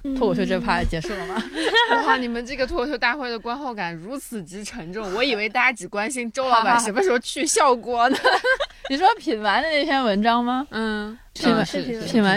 [0.05, 1.43] 嗯脱口秀这趴结束了吗？
[2.07, 8.17] 哇，你们这个脱口秀大会的观后感如此之沉重，我以为大家只关心周老板什么时候去效果呢。
[8.91, 10.67] 你说品完的那篇文章吗？
[10.71, 11.65] 嗯，品完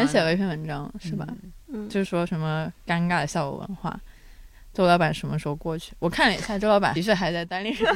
[0.08, 1.26] 写了一篇文章是吧？
[1.74, 4.00] 嗯，就是说什么尴尬的效果文化，
[4.76, 5.94] 周老板什么时候过去？
[6.00, 7.96] 我看了一下，周老板的确还在单立人，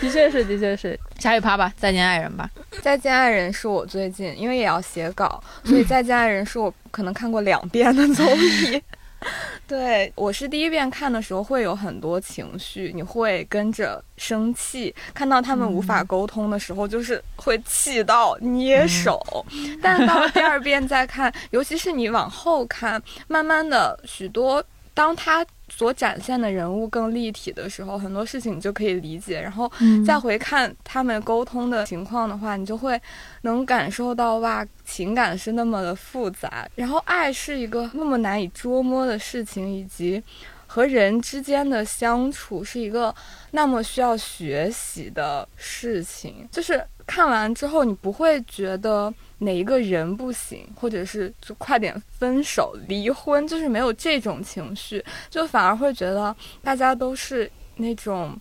[0.00, 0.98] 的确是，的确是。
[1.18, 2.48] 下一趴吧，再见爱人吧。
[2.80, 8.80] 再见爱人是我最近因为也要写稿，所以再见爱人是我可能看过两遍的综艺。
[9.66, 19.44] 对我是第一遍看的时候会有很多情绪，你会跟着生气，看到他们无法沟通的时候，就是会气到捏手。
[19.82, 25.44] 但到第二遍再看，尤其是你往后看，慢慢的许多当他
[25.76, 29.70] 所展现的人物更立体的时候，很多事情你就可以理解，然后
[30.06, 33.00] 再回看他们沟通的情况的话，你就会
[33.42, 40.22] 能感受到哇，情感是那么的复杂，然后爱是一个那么难以捉摸的事情，以及
[40.66, 43.12] 和人之间的相处是一个
[43.50, 46.48] 那么需要学习的事情。
[46.52, 58.38] 就是看完之后，你不会觉得哪一个人不行，或者是就快点分手、离婚，就是没有这种情绪，就反而会觉得大家都是那种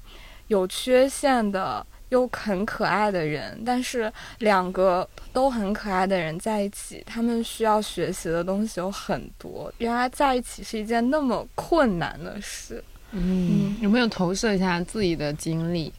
[0.47, 1.86] 有缺陷的。
[2.10, 9.73] 又很可爱的人，但是两个都很可爱的人在一起，他们需要学习的东西有很多。
[9.80, 15.91] 原来在一起是一件那么困难的事，嗯，有没有投射一下自己的经历？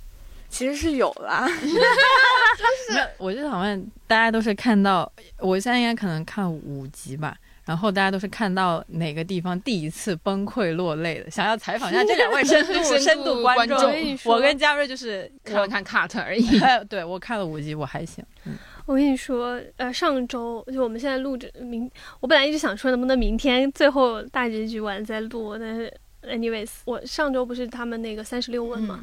[0.54, 1.48] 其实是有啦。
[1.58, 7.36] 就是，我就想问，大家都是看到，我现在应该可能看五集吧。
[7.64, 16.56] 然后大家都是看到哪个地方第一次崩溃落泪的，想要采访一下这两位深度深度观众观众 我跟嘉瑞就是看了看 cut 而已。
[16.60, 18.24] 哎，对我看了五集，我还行。
[18.44, 21.90] 嗯我跟你说，呃，上周就我们现在录制明，
[22.20, 25.90] 我本来一直想说能不能明天最后大结局完再录，但是
[26.22, 29.02] anyways，我上周不是他们那个三十六问嘛，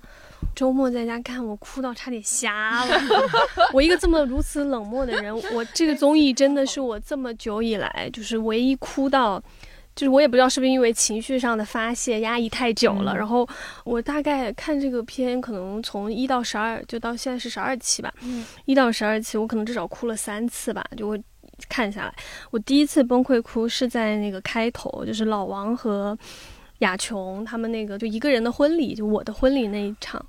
[0.56, 3.02] 周末在家看，我哭到差点瞎了。
[3.74, 9.42] 我一个这么如此冷漠的人，我这个综艺真的是我这么久以来就是唯一哭到。
[9.94, 13.46] 就是我也不知道是不是因为情绪上的发泄压抑太久了，然后
[13.84, 18.10] 我大概看这个片，可能从一到十二，就到现在是十二期吧，
[18.64, 21.20] 一到十二期，我可能至少哭了三次吧，就我
[21.68, 22.16] 看下来。
[22.52, 26.18] 我第一次崩溃哭是在那个开头，就是老王和
[26.82, 30.24] 雅琼他们那个就一个人的婚礼，就我的婚礼那一场，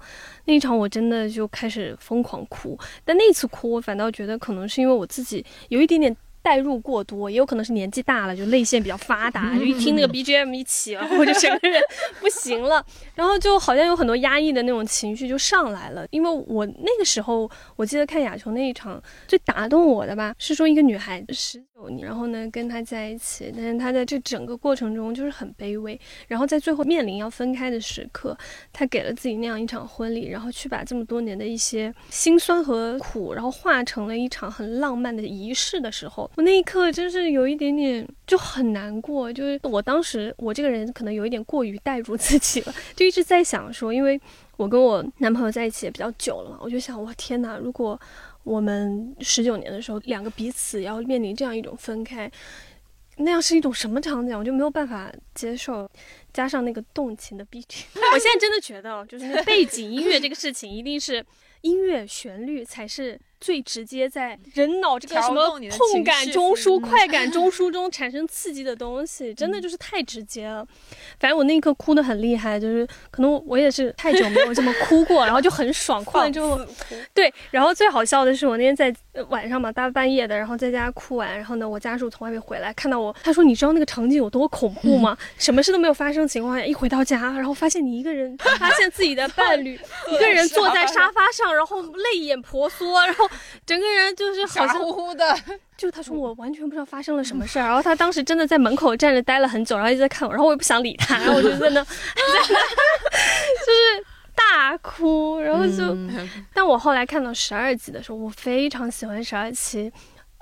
[0.47, 2.79] 那一场我真的就开始疯狂哭。
[3.05, 6.17] 但那次哭，我反倒觉得可能是因为我自己有一点点。
[6.43, 11.81] 代入过多，也有可能是年纪大了，就泪腺比较发达，就一听那个 BGM 一起，然后我就整个人
[12.21, 16.07] 不行了，然后就好像有很多压抑的那种情绪就上来了。
[16.11, 28.37] 因为我那个时候，我记得看亚琼那一场最打动我的吧，是说一个女孩十九年，然后呢跟他在一起，但是她在这整个过程中就是很卑微，然后在最后面临要分开的时刻，
[28.73, 36.31] 她给了自己那样一场婚礼，然后去把这么多年的一些辛酸和苦，然后化成了一场很浪漫的仪式的时候。
[36.35, 44.19] 我那一刻真是有一点点就很难过，就是我当时我这个人可能有一点过于代入自己了，就一直在想说，因为
[44.57, 48.01] 我跟我男朋友在一起也比较久了嘛，我就想，我天哪，如果
[48.45, 52.31] 我们十九年的时候两个彼此要面临这样一种分开，
[53.19, 55.89] 那样是一种什么场景，我就没有办法接受。
[56.33, 61.23] 加上那个动情的 B G， 我现在真的觉得，就是背景音乐这个事情，一定是
[61.61, 63.21] 音乐旋律才是。
[63.43, 70.65] 最直接在人脑这个什么痛感中枢、快感中枢中产生刺激的东西，真的就是太直接了。
[71.19, 76.61] 反正我那一刻哭的很厉害，就是可能我也是太久没有这么哭过，然后就很爽， 哭了之后，
[77.13, 77.33] 对。
[77.51, 78.95] 然后最好笑的是，我那天在
[79.29, 85.17] 晚上嘛，大半夜的，然后在家哭完，然后呢，我家属从外面回来，看到我，他说：“你知道那个场景有多恐怖吗？
[85.37, 89.79] 什么事都没有发生的情况下，一回到家，然后发现你一个人，发现自己的伴侣
[90.11, 93.29] 一个人坐在沙发上，然后泪眼婆娑，然后。”
[93.65, 95.39] 整个人就是好像乎乎的，
[95.77, 102.55] 就他说我完全不知道发生了什么事儿，然后他当时真的在门口站着待了很久，然后一直在看我，然后我也不想理他，然后我就在那， 就是
[104.63, 105.97] 大哭，然后就，
[106.55, 109.93] 但我后来看到十二集的时候，我非常喜欢十二期。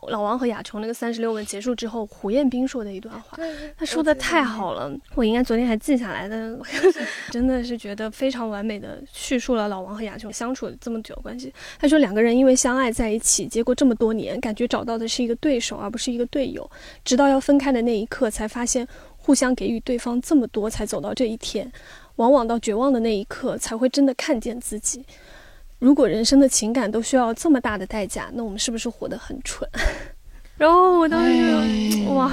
[0.09, 3.38] 老王和雅琼那个三十六问结束之后，胡彦斌说的一段话，
[3.76, 6.59] 他说的太好了，我应该昨天还记下来的，
[7.30, 11.52] 真的是觉得非常完美的叙述了老王和雅琼相处这么久的关系。
[11.78, 16.70] 他说两个人因为相爱在一起，结果这么多年，感觉找到的是一个对手而不是一个队友，
[17.04, 18.87] 直到要分开的那一刻，才发现
[19.18, 21.70] 互相给予对方这么多，才走到这一天。
[22.20, 25.02] 往往到绝望的那一刻，才会真的看见自己。
[25.78, 29.66] 如果人生的情感都需要这么大的代价，那我们是不是活得很蠢？
[30.59, 32.30] 然后我当时哇，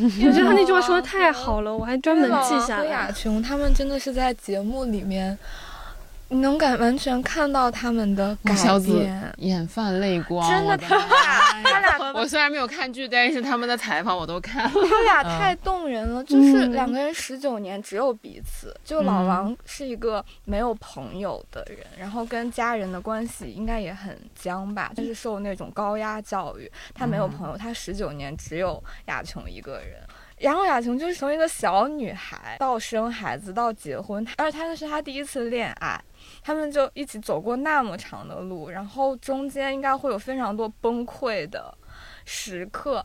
[0.00, 2.86] 我觉得他那句话说的太好了，我还专门记下来。
[2.86, 5.38] 雅琼他们真的是在节目里面。
[6.28, 30.00] 你能感完全看到他们的改变，眼泛泪光，真的，他俩，他俩， 我虽然没有看剧，但是他们的采访我都看了， 他俩太动人了，就是两个人十九年只有彼此，就老王是一个没有朋友的人，然后跟家人的关系应该也很僵吧，就是受那种高压教育，他没有朋友，他十九年只有亚琼一个人。
[30.38, 35.98] 然后雅琼就是从一个小女孩到生孩子到结婚，而且她那是她第一次恋爱，
[36.46, 41.74] 他们就一起走过那么长的路，然后中间应该会有非常多崩溃的
[42.26, 43.02] 时刻。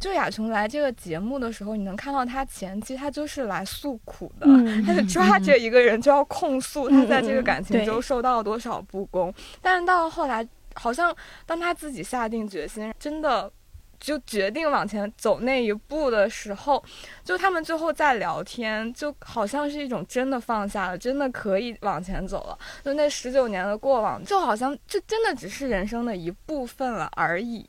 [0.00, 4.46] 就雅琼来这个节目的时候，你能看到她前期她就是来诉苦的，
[4.84, 11.14] 她就抓着一个人就要控诉她在这个感情中受到了多少不公，但是到后来，好像
[11.46, 13.50] 当她自己下定决心，真的。
[14.00, 16.82] 就决定往前走那一步的时候，
[17.24, 22.58] 就他们最后在聊天，就好像是一种真的放下了，真的可以往前走了。
[22.84, 27.66] 就那十九年的过往，就好像就真的只是人生的一部分了而已。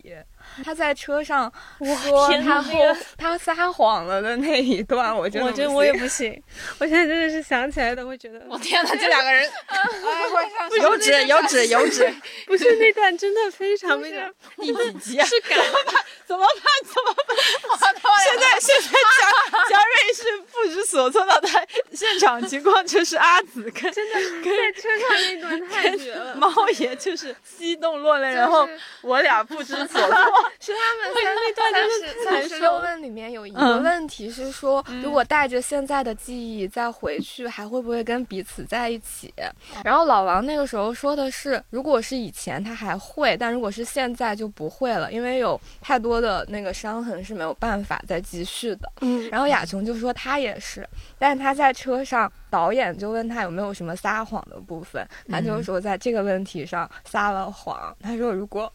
[0.64, 1.52] 他在车上
[2.04, 2.74] 说他后
[3.18, 6.42] 他撒谎了的那一段，我真的我觉得我也不行。
[6.80, 9.50] 我现在真的是想起来都会觉得，我天哪，这两个人，
[10.82, 12.14] 有纸有纸有纸，
[12.46, 15.26] 不是那段真的非常那个 第几集啊？
[15.26, 15.58] 是感
[16.26, 16.64] 怎么办？
[16.86, 17.36] 怎么办？
[18.24, 19.32] 现在现在嘉
[19.70, 26.36] 嘉瑞是不知所措的，他现场情况就是阿紫跟真的在车上那段太绝了。
[26.36, 28.68] 猫爷就是激动落泪，然后
[29.02, 30.39] 我俩不知所措。
[30.60, 39.34] 是他们三那段就是三十六问里面有一个问题是说，如果带着现在的记忆再回去，还会不会跟彼此在一起？
[39.84, 48.92] 然后老王那个时候说的是，如果是以前他还会，但如果是现在就不会了，因为有太多的那个伤痕是没有办法再继续的。
[49.02, 50.88] 嗯，然后雅琼就说他也是，
[51.18, 57.96] 但是他在车上，导演就问他有没有什么撒谎的部分，他就说在这个问题上撒了谎。
[58.02, 58.72] 他说如果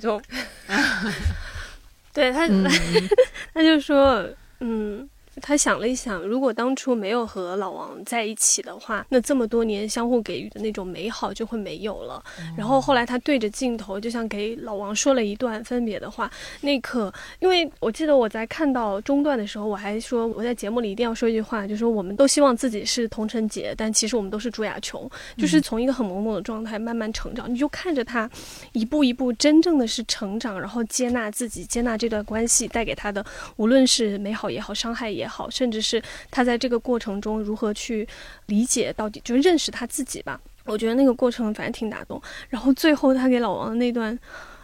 [0.00, 0.20] 就
[2.12, 2.64] 对他，嗯
[3.54, 4.28] 他就说，
[4.60, 5.08] 嗯。
[5.40, 12.22] 他想了一想，如果当初没有和老王在一起的话，那这么多年相互给予的那种美好就会没有了。
[12.56, 16.30] 然后后来他对着镜头，就像给老王说了一段分别的话。
[16.60, 25.08] 那一刻，因为我记得我在看到中段的时候，我还说我在节目里一定要说一句话，就是说我们都希望自己是童晨杰，但其实我们都是朱亚琼，
[25.38, 27.50] 就是从一个很懵懂的状态慢慢成长。
[27.50, 28.28] 你就看着他
[28.72, 33.24] 一步一步真正的是成长，然后接纳自己，接纳这段关系带给他的，
[33.56, 35.29] 无论是美好也好，伤害也好。
[35.30, 38.06] 好，甚至是他在这个过程中如何去
[38.46, 40.40] 理解，到底就认识他自己吧。
[40.66, 42.20] 我觉得那个过程反正挺打动。
[42.48, 44.16] 然后最后他给老王的那段，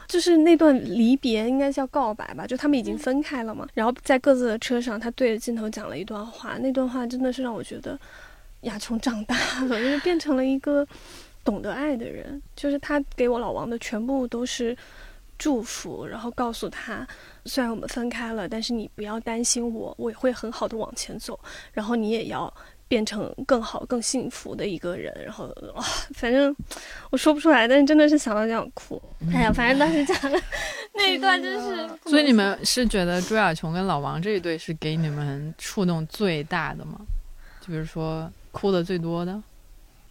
[0.07, 2.47] 就是那段离别，应该叫告白吧？
[2.47, 3.67] 就他们已经分开了嘛。
[3.75, 6.59] 然后在各自的车上，他对着镜头讲了一段话。
[6.59, 7.99] 那段话真的是让我觉得
[8.62, 10.87] 亚琼长大了，就是变成了一个
[11.43, 12.41] 懂得爱的人。
[12.55, 14.77] 就是他给我老王的全部都是
[15.39, 17.07] 祝福，然后告诉他。
[17.47, 21.38] 虽然我们分开了，但是你不要担心我，我也会很好的往前走。
[21.72, 22.53] 然后你也要
[22.88, 25.12] 变成更好、更幸福的一个人。
[25.24, 25.82] 然后哇，
[26.14, 26.55] 反正
[27.11, 29.01] 我说不出来，但是真的是想到就想哭。
[29.32, 30.40] 哎呀，反正当时讲的
[30.94, 31.88] 那一段真是。
[32.05, 37.01] 所以你们是觉得朱亚琼跟老王这一对是给你们触动最大的吗？
[37.61, 39.42] 就比如说哭的最多的。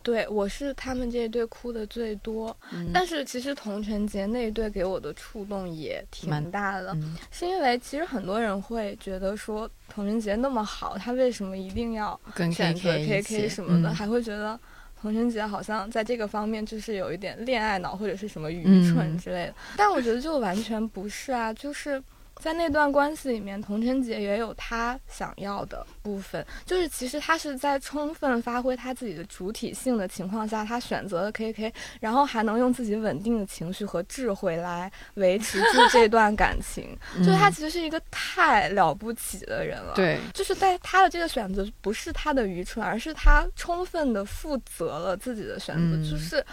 [0.05, 2.55] 对，我是他们这一对哭的最多，
[2.93, 6.95] 但是其实童晨杰那一对给我的触动也挺大的，
[7.31, 12.19] 是因为其实很多人会觉得说童晨杰那么好，他为什么一定要
[12.53, 14.59] 选择 K K 什么的，还会觉得
[15.01, 21.99] 童晨杰好像在这个方面就是有一点恋爱脑或者是什么愚蠢之类的，但我觉得就完全不是啊，就是。
[22.41, 39.93] 在那段关系里面，童晨杰也有他想要的部分，就是其实他是在充分发挥他自己的主体性的情况下，他选择了 K K，然后还能用自己稳定的情绪和智慧来维持住这段感情， 就是他其实是一个太了不起的人了。
[39.95, 46.45] 对，就是在他的这个选择不是他的愚蠢，而是他充分的负责了自己的选择，就是。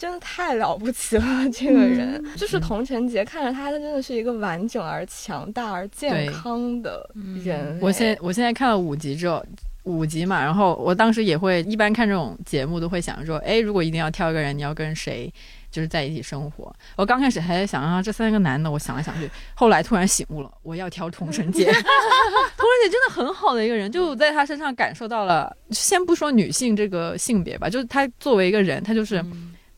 [0.00, 1.22] 真的太了不起了，
[1.52, 7.06] 这个人就是童晨杰，看着他，他真的是一个完整而强大而健康的
[7.44, 7.78] 人。
[7.82, 9.44] 我现我现在看了五集之后，
[9.82, 15.30] 五集嘛，然后我当时也会一般看这种节目都会想说，哎，如果一定要挑一个人，你要跟谁
[15.70, 16.74] 就是在一起生活？
[16.96, 21.66] 我刚开始还在想啊，这三个男的，我想来想去，后来突然醒悟了，我要挑童晨杰。
[21.70, 21.82] 童晨
[22.84, 29.22] 杰真的很好的一个人，就在他身上感受到了，先不说女性这个性别吧，就是他作为一个人，他就是。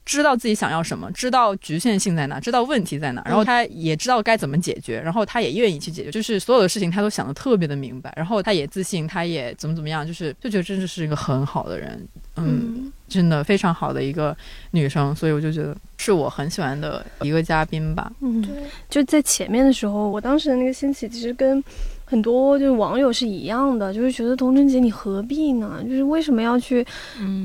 [0.05, 14.37] 知道自己想要什么，知道局限性在哪，知道问题在哪，然后他也知道该怎么解决，然后他也愿意去解决，就是所有的事情他都想的特别的明白，然后他也自信，他也怎么怎么样，就是就觉得真的是一个很好的人，嗯，真的非常好的一个
[14.73, 18.11] 女生，所以我就觉得是我很喜欢的一个嘉宾吧。
[18.21, 21.63] 嗯，对，就在前面的时候，我当时的那个心情其实跟。
[22.05, 25.83] 很多就是网友是一样的，就是觉得童贞杰你何必呢？
[25.83, 26.87] 就是为什么要去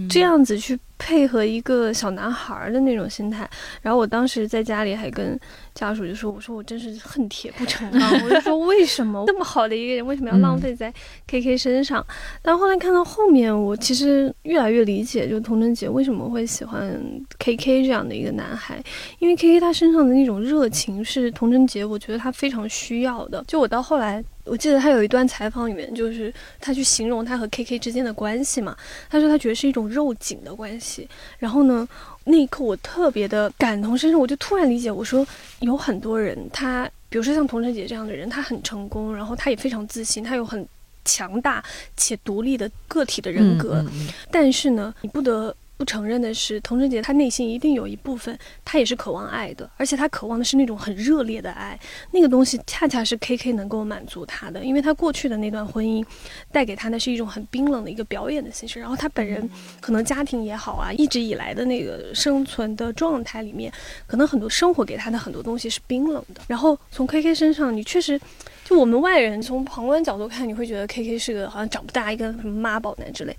[0.10, 3.50] 这样子去配合一个小男孩的那种心态？
[3.82, 5.40] 然后我当时在家里还跟
[5.78, 10.92] 家属就说：“我说我真是恨铁不成钢。”我就说为什么 这么好的一个人为什么要浪费在
[11.28, 12.04] K K 身上？
[12.42, 17.00] 但后来看到后面，我其实越来越理解，就童贞杰为什么会喜欢
[17.38, 18.84] K K 这样的一个男孩，
[19.20, 23.44] 因为 K K 他身上的那种热情是童贞杰，我觉得他非常需要的。
[23.48, 24.24] 就我到后来。
[24.50, 28.74] 我记得他有一段采访里面，就是他去形容他和 K K 之间的关系嘛。
[29.10, 31.06] 他说他觉得是一种肉紧的关系。
[31.38, 31.86] 然后呢，
[32.28, 35.26] 那一刻我特别的感同身受，我就突然理解，我说
[35.62, 40.68] 有很多人，他比如说像童晨姐这样的人，他很成功，然后他也非常自信，他有很
[41.06, 41.64] 强大
[41.96, 43.84] 且独立的个体的人格，
[44.30, 45.56] 但是呢，你不得。
[45.78, 51.80] 不承认的是，童贞杰他内心一定有一部分，他也是渴望爱的，而且他渴望的是那种很热烈的爱，
[52.12, 56.04] 那个东西恰恰是 K K 能够满足他的，因为他过去的那段婚姻，
[56.52, 59.48] 带给他的是一种很冰冷的一个表演的形式，然后他本人
[59.80, 63.72] 可能家庭也好啊，一直以来的那个生存的状态里面，
[64.08, 68.20] 可能很多生活给他的很多东西是冰冷的，然后从 K K 身上，你确实。
[68.66, 73.34] 就我们外人从旁观角度看，你会觉得 K K 是个好像长不大一个什么妈宝男之类，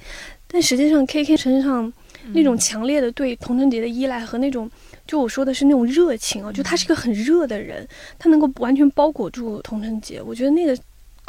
[0.47, 1.93] 但实际上 K K 身上
[2.33, 4.71] 那种强烈的对童承杰的依赖和那种，
[5.07, 7.87] 就我说的是那种热情啊，就他是个很热的人，
[8.19, 10.77] 他能够完全包裹住童承杰，我觉得那个。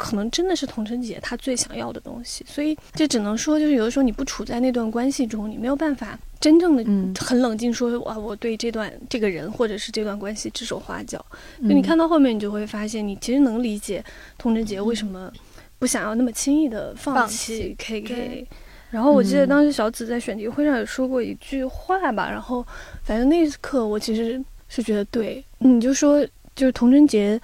[0.02, 6.82] 可能真的是童承杰他最想要的东西，所以就只能说，就是有的时候你不处在那段关系中，你没有办法真正的
[7.22, 11.22] 很冷静说，哇，我对这段这个人或者是这段关系指手画脚。
[11.60, 14.02] 就你看到后面，你就会发现，你其实能理解
[14.38, 15.30] 童承杰为什么
[15.78, 18.46] 不想要那么轻易的放弃 KK。
[18.90, 22.66] 然后我记得当时小紫在选题会上也说过一句话吧，然后
[23.02, 27.40] 反正那一刻我其实是觉得对，你就说就是童贞洁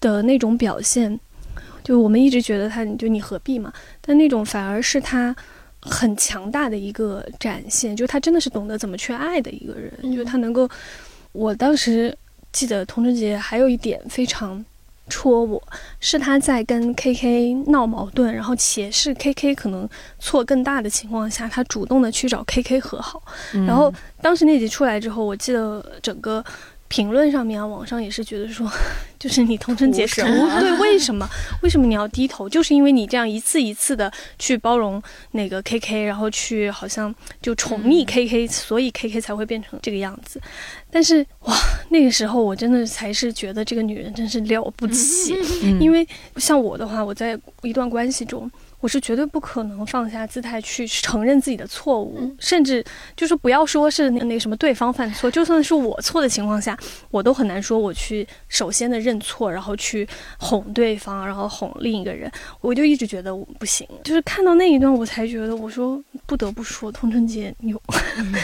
[0.00, 1.18] 的那种表现。
[1.82, 3.72] 就我们一直觉得他，就你何必嘛？
[4.00, 5.34] 但那种反而是他
[5.80, 9.92] 很强大的一个展现，就他真的是懂得怎么去爱的一个人。
[10.12, 10.68] 就他能够，
[11.30, 12.16] 我当时
[12.50, 14.64] 记得童贞洁还有一点非常
[15.08, 15.62] 戳我，
[16.00, 19.88] 是他在跟 KK 闹矛盾，然后且是 KK 可能
[20.18, 23.22] 错更大的情况下，他主动的去找 KK 和好。
[23.66, 26.44] 然后当时那集出来之后，我记得整个。
[26.88, 28.70] 评论上面啊，网上也是觉得说，
[29.18, 30.60] 就是你童承杰什么？
[30.60, 31.28] 对，为什么？
[31.62, 32.48] 为什么你要低头？
[32.48, 40.40] 就是因为你这样一次一次的去包容那个 KK，然后去好像就宠溺 KK，所以 KK 才会变成这个样子。
[40.90, 41.54] 但是哇，
[41.90, 45.34] 那个时候我真的才是觉得这个女人真是了不起，
[45.80, 46.06] 因为
[46.36, 48.50] 像我的话，我在一段关系中。
[48.86, 52.84] 我是绝对不可能放下姿态去承认自己的错误，甚至
[53.16, 56.78] 就是不要说是那那什么对方犯错，就算是我错的情况下，
[57.10, 60.08] 我都很难说我去首先的认错，然后去
[60.38, 62.30] 哄对方，然后哄另一个人。
[62.60, 67.82] 我就一直觉得我不行，就是看到那一段，我才觉得我说不得不说，童承杰牛，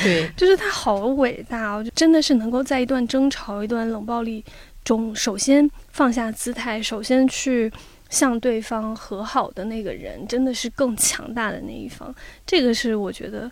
[0.02, 4.44] 对， 就是他好伟大哦，就真的是能够在一段争吵、一段冷暴力
[4.82, 7.72] 中，首先放下姿态，首先去。
[8.12, 12.14] 向对方和好的那个人，真的是更强大的那一方，
[12.46, 13.50] 这个是我觉得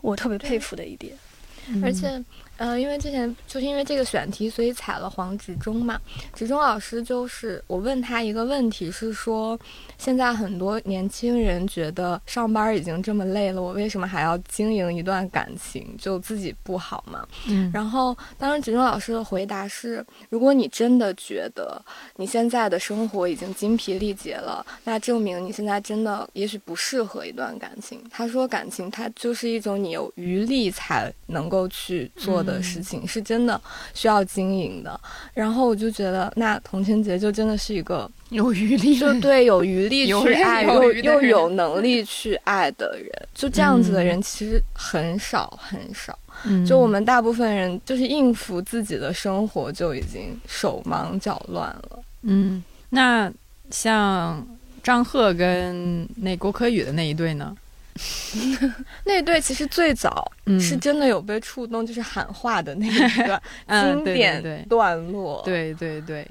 [0.00, 1.12] 我特别佩服的一点，
[1.82, 2.24] 而且。
[2.58, 6.00] 嗯，因为之前就是因为这个选题，所以踩了黄执中嘛。
[6.34, 9.56] 执中老师就是我问他一个问题，是说
[9.96, 15.94] 现在很多年轻人觉得上班已经这么累了，我为什么还要经营一段感情？
[15.96, 17.24] 就自己不好嘛？
[17.46, 17.70] 嗯。
[17.72, 21.80] 然后当时执中老师的回答是：如果你真的觉得
[22.16, 28.02] 你现在的生活已经精疲力竭了，那证明你现在真的也许不适合一段感情。
[28.10, 32.42] 他说，感情它就是一种你有余力才能够去做。
[32.47, 33.60] 的事情是真的
[33.94, 35.00] 需要经营的，
[35.34, 46.18] 然后我就觉得，那童清洁就真的是一个 有余力，就对有余力 去爱，又又有 能力去爱的人，就这样子的人其实很少很少。
[46.64, 51.98] 就我们大部分人就是应付自己的生活就已经手忙脚乱了。
[52.22, 53.30] 嗯，那
[53.70, 54.46] 像
[54.82, 57.56] 张赫跟那郭可宇的那一对呢？
[59.04, 60.30] 那对其实最早
[60.60, 65.42] 是真的有被触动，就是喊话的那一段 经典段落。
[65.44, 66.26] 对对对，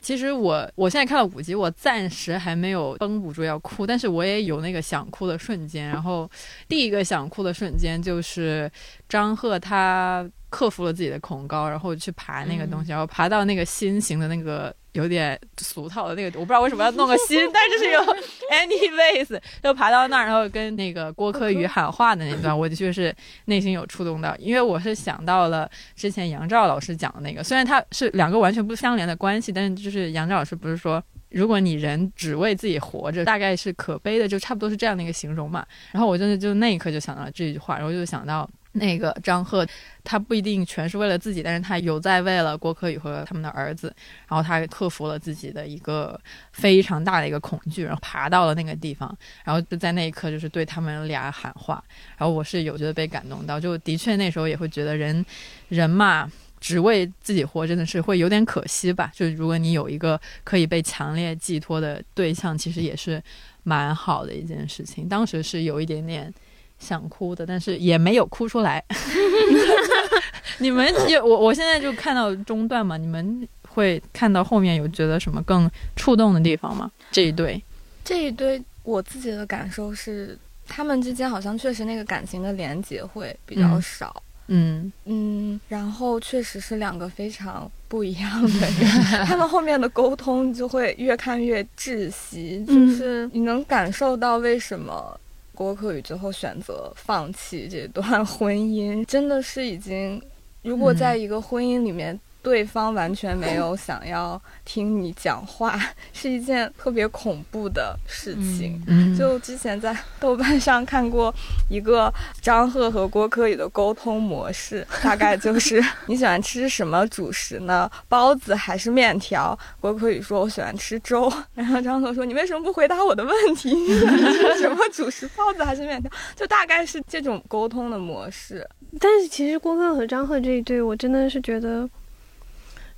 [0.00, 5.88] 其实我我现在看了五集，我暂时还没有绷不住要哭，但是我也有那个想哭的瞬间。
[5.88, 6.30] 然后
[6.68, 8.70] 第一个想哭的瞬间就是
[9.08, 14.74] 张赫他克服了自己的恐高，然后去爬那个东西，然后爬到那个心形的那个。
[14.98, 18.00] 有点俗套的那个，我不知道为什么要弄个心，但是是有
[18.50, 35.64] anyways，就爬到那儿，然后跟那个郭柯宇喊话的那段，我的确是内心有触动到，因为我是想到了之前杨照老师讲的那个，虽然他是两个完全不相连的关系，但是就是杨照老师不是说，如果你人只为自己活着，大概是可悲的，就差不多是这样的一个形容嘛。
[35.92, 38.48] 然后我真的就那一刻就想到了这句话，然后就想到。
[38.78, 39.66] 那个张赫，
[40.02, 43.94] 他不一定全是为了自己，但是他有在为了郭柯宇和他们的儿子，
[44.26, 46.18] 然后他克服了自己的一个
[46.52, 49.14] 非常大的一个恐惧，然后爬到了那个地方，
[49.44, 51.82] 然后就在那一刻就是对他们俩喊话，
[52.16, 55.24] 然后我是有觉得被感动到，就的确那时候也会觉得人，
[55.68, 63.22] 人嘛，只为自己活真的是会有点可惜吧，就如果你有一个可以被强烈寄托的对象，其实也是
[63.62, 66.32] 蛮好的一件事情，当时是有一点点。
[66.78, 68.82] 想哭的，但是也没有哭出来。
[70.58, 76.90] 你们有我我现在就看到中段嘛，你们会看到后面有觉得什么更触动的地方吗？
[77.12, 77.62] 这一对，
[78.04, 84.22] 这一对，我自己的感受是，他们之间好像确实那个感情的连接会比较少。
[84.48, 88.72] 嗯嗯，然后确实是两个非常不一样的人，
[89.26, 95.20] 他们后面的沟通就会越看越窒息，就是你能感受到为什么。
[95.58, 100.22] 郭客宇最后选择放弃这段 婚姻，真的是已经，
[100.62, 105.78] 如果在一个婚姻里面对方完全没有 想要听你讲话，
[106.12, 108.82] 是一件特别恐怖的事情。
[108.86, 111.34] 嗯，就之前在豆瓣上看过
[111.68, 117.90] 一个张赫和郭柯宇的沟通模式， 大概就是你喜欢吃什么主食呢？
[118.08, 119.58] 包子还是面条？
[119.80, 123.74] 郭柯宇说：“我喜欢吃粥。”然后张赫说：“你为什么不回答我的问题？
[123.74, 125.28] 你喜欢吃什么主食？
[125.36, 128.66] 包子还是面条？”就大概是这种沟通的模式。
[128.98, 131.88] 但是其实郭柯和张赫这一对，我真的是觉得，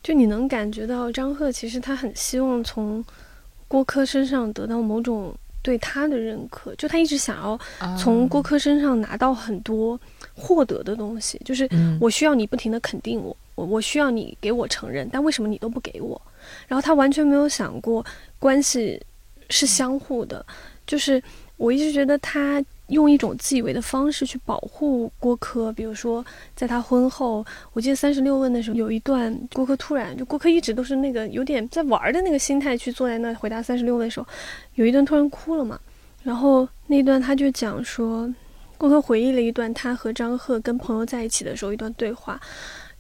[0.03, 3.05] 就你能感觉到张赫其实他很希望从
[3.69, 7.59] 郭柯身上得到某种对他的认可，就他一直想要
[7.97, 10.01] 从郭柯身上拿到很多
[10.35, 16.21] 获得的东西，就是嗯我需要你不停的肯定我，我我需要你给我承认，但为什么你都不给我？
[16.67, 18.05] 然后他完全没有想过
[18.39, 18.99] 关系
[19.51, 20.45] 是相互的，
[20.87, 21.23] 就是
[21.59, 26.25] 我一直觉得他用一种自以为的方式去保护郭柯，比如说
[26.55, 34.27] 在他婚后，我记得三十六问的时候有一段，郭柯突然就郭柯一直都是那个有点在玩的那个心态去坐在那回答三十六问的时候，
[34.75, 35.79] 有一段突然哭了嘛，
[36.23, 38.29] 然后那段他就讲说，
[38.77, 42.41] 郭柯回忆了一段他和张赫跟朋友在一起的时候一段对话，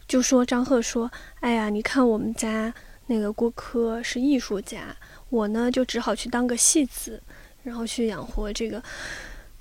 [0.07, 1.11] 就说张赫说，
[1.41, 2.73] 哎呀，你看我们家
[3.09, 4.97] 那个郭柯是艺术家，
[5.31, 7.21] 我呢就只好去当个戏子，
[7.65, 8.81] 然后去养活这个。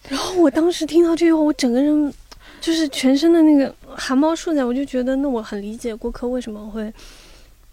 [0.08, 2.14] 然后我当时听到这句话，我整个人
[2.62, 6.92] 就是全身的那个汗毛竖起来，我就觉得那我很理解郭柯为什么会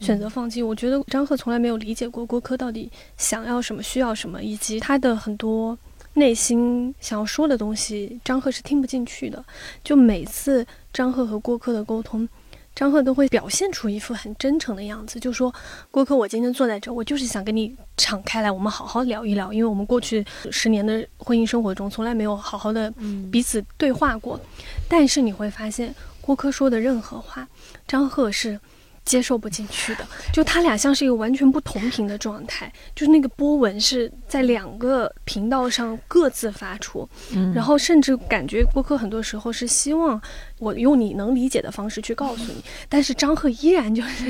[0.01, 0.63] 选择放弃。
[0.63, 5.79] 我觉得张赫从来没有理解过郭柯到底想要什么、需要什么，以及他的很多
[6.15, 9.43] 内心想要说的东西，张赫是听不进去的。
[9.83, 12.29] 就每次张赫和郭柯的沟通。
[12.77, 15.53] 张赫都会表现出一副很真诚的样子，就说
[15.91, 20.23] ：“郭柯，我今天坐在这，我就是想跟你敞开来，我们好好聊一聊，因为我们过去
[20.53, 22.93] 十年的婚姻生活中，从来没有好好的
[23.33, 24.39] 彼此对话过。
[24.89, 27.49] 但是你会发现，郭柯说的任何话，
[27.89, 28.61] 张赫是
[29.07, 37.55] 接受不进去的，就他俩像是一个完全不同频的状态，就是那个波纹是在两个频道上各自发出，嗯。
[37.55, 40.21] 然后甚至感觉郭柯很多时候是希望
[40.59, 44.25] 我用你能理解的方式去告诉你， 但是张赫依然就是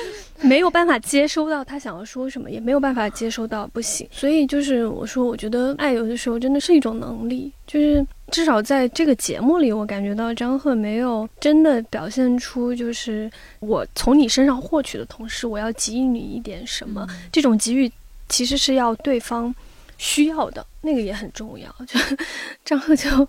[0.42, 4.08] 没有办法接收到他想要说什么，也没有办法接收到不行。
[4.10, 17.90] 所以就是我说，我觉得爱有的时候真的是一种能力，就是至少在这个节目里，我感觉到张赫没有真的表现出就是我从你身上获取的同时，我要给予你一点什么，这种给予
[18.28, 19.54] 其实是要对方
[19.98, 21.68] 需要的，那个也很重要。
[21.86, 21.98] 就
[22.64, 23.28] 张赫就。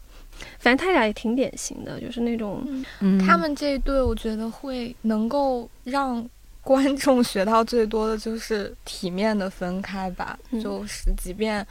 [0.61, 2.63] 反正他俩也挺典型的，就是那种
[2.99, 6.23] 嗯他们这一对，我觉得会能够让
[6.61, 10.37] 观众学到最多的就是体面的分开吧。
[10.51, 11.65] 嗯就是即便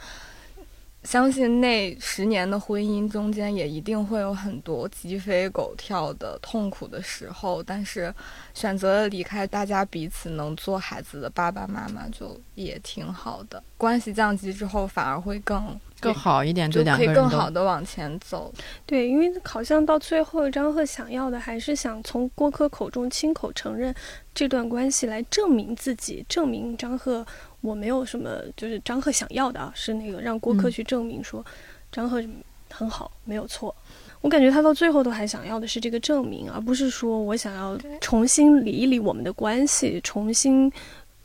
[1.03, 8.13] 相信那十年的婚姻中间也一定会有很多鸡飞狗跳的痛苦的时候，但是
[8.53, 13.61] 选择了离开，大家彼此能做孩子的爸爸妈妈，就也挺好的。
[13.77, 18.53] 关系降级之后，反而会更更好一点，就可以两个人更好的往前走。
[18.85, 23.93] 对，因为好像到最后，张赫想要的还是想从郭柯口中亲口承认
[24.35, 27.25] 这段关系，来证明自己，证明张赫
[27.61, 31.45] 我没有什么，就是张赫想要的啊，是那个让郭柯嗯去证明说
[31.91, 32.21] 张赫
[32.69, 33.73] 很好，没有错。
[34.21, 40.71] 我感觉他到最后都还想要的是这个证明，而不是说我想要重新理一理我们的关系，重新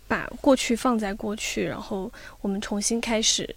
[0.09, 2.11] 把过去放在过去，然后
[2.41, 3.55] 我们重新开始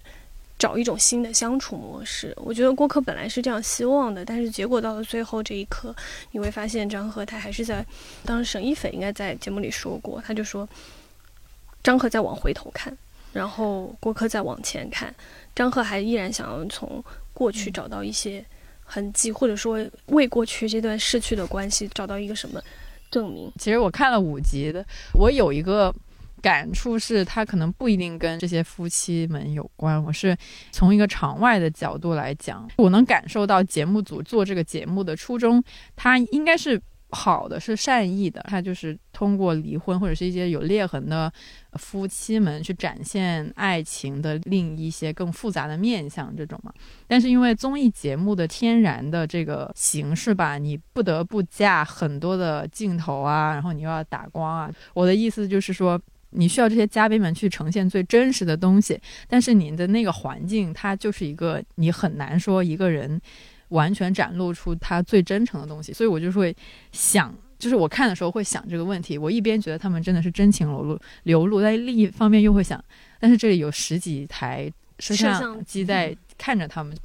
[0.58, 2.36] 找一种新的相处模式。
[2.38, 5.96] 我觉得郭柯本来是这样希望的，但是结果到了最后这一刻，
[6.32, 7.86] 你会发现张赫他还是在，
[8.26, 10.68] 当时沈一斐应该在节目里说过，他就说
[11.84, 12.96] 张赫在往回头看，
[13.34, 15.14] 然后郭柯在往前看，
[15.56, 17.04] 张赫还依然想要从
[17.34, 18.44] 过去找到一些
[18.84, 22.62] 痕迹，或者说为过去这段逝去的关系找到一个什么
[23.10, 23.52] 证明。
[23.58, 25.94] 其实我看了五集的，我有一个
[26.42, 30.04] 感触是，他可能不一定跟这些夫妻们有关。
[30.04, 30.36] 我是
[30.72, 35.64] 从一个场外的角度来讲，我能感受到节目组做这个节目的初衷，
[35.96, 38.40] 他应该是好的，是善意的。
[38.48, 41.32] 他就是通过离婚或者是一些有裂痕的
[41.74, 46.72] 夫妻们去展现爱情的另一些更复杂的面相，这种嘛。
[47.08, 54.72] 但是因为综艺节目的天然的这个形式吧，你不得不架很多的镜头啊，然后你又要打光啊。
[54.94, 56.00] 我的意思就是说，
[56.30, 63.20] 你需要这些嘉宾们去呈现最真实的东西，但是你的那个环境，它就是一个你很难说一个人
[63.70, 66.56] 完全展露出他最真诚的东西，所以我就会
[66.92, 67.34] 想。
[67.58, 72.82] 就是我看的时候会想这个问题，我一边觉得他们真的是真情流露流露，但另一方面又会想，
[73.20, 76.96] 但是这里有十几台摄像机在看着他们，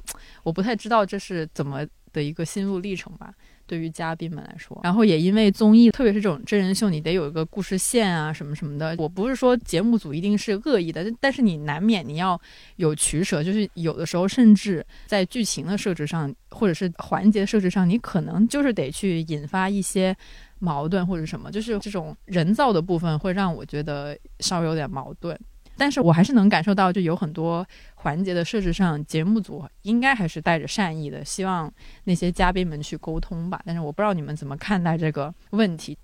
[0.43, 3.33] 我不太知道这是怎么的一个心路历程吧。
[3.67, 8.95] 对于嘉宾们来说，然后也因为综艺，特别是这种真人秀，你得有一个故事线啊，什么什么的。
[8.97, 12.39] 我不是说节目组一定是恶意的，但是你难免你要
[12.75, 20.15] 有取舍，就是有的时候甚至在剧情的设置上，或者是环节设置上，你可能就是得去引发一些
[20.59, 25.37] 矛盾或者什么，就是这种人造的部分会让我觉得稍微有点矛盾。
[25.77, 27.65] 但是我还是能感受到，就有很多
[27.95, 31.71] 环节的设置上，节目组应该还是带着善意的，希望
[32.05, 33.61] 那些嘉宾们去沟通吧。
[33.65, 35.97] 但是我不知道你们怎么看待这个问题。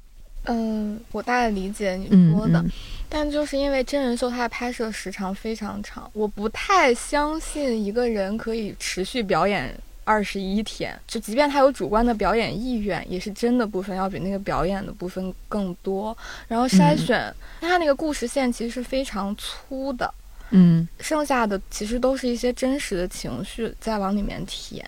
[0.45, 2.65] 嗯，我大概理解你说的，
[3.07, 9.71] 但就是因为真人秀它的拍摄时长非常长，我不太相信一个人可以持续表演。
[10.03, 16.15] 二十一天，就即便他有主观的表演意愿，也是真的部分要比那个表演的部分更多。
[16.47, 20.13] 然后筛选，他那个故事线其实是非常粗的，
[20.49, 24.83] 嗯，剩下的其实都是一些真实的情绪在往里面填。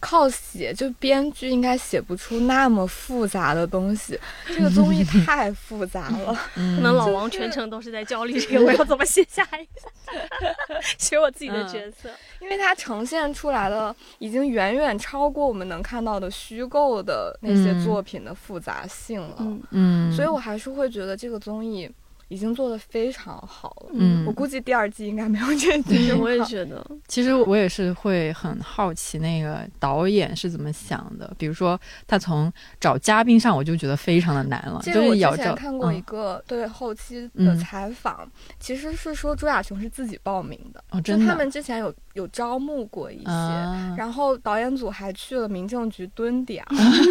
[0.00, 4.18] 靠写，就编剧应该写不出那么复杂的东西。
[4.46, 12.08] 这个综艺太复杂了， 可能老王全程都是在焦虑这个我要怎么写下一个， 写我自己的角色，
[12.40, 19.36] 因为它呈现出来的已经远远超过我们能看到的虚构的那些作品的复杂性了。
[19.70, 21.90] 嗯，所以我还是会觉得这个综艺。
[22.28, 26.12] 已经做的非常好了，嗯，我估计第二季应该没有这季。
[26.12, 31.34] 我也觉得，其实我也是会很好奇那个导演是怎么想的。
[31.38, 34.80] 比如说，他从找嘉宾上，我就觉得非常的难了。
[34.82, 41.26] 这个我之前看过一个对后期的采访，其实是说朱亚雄是自己报名的，哦，真的。
[41.26, 43.30] 他们之前有有招募过一些，
[43.96, 46.64] 然后导演组还去了民政局蹲点，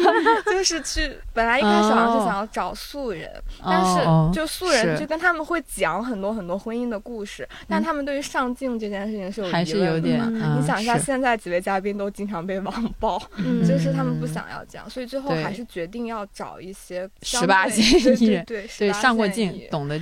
[0.46, 1.18] 就是去。
[1.34, 3.32] 本来一开始好像是想要找素人，
[3.64, 5.08] 但是就素人就。
[5.08, 10.22] 跟他们会讲很多很多婚姻的故事，但他们对于上镜这件事情是有还是有点。
[10.60, 13.18] 你想一下，现在几位嘉宾都经常被网暴，
[13.66, 19.98] 就是他们不想要这样，所以最后还是决定要找一些十八线艺人，对对上过镜，懂得。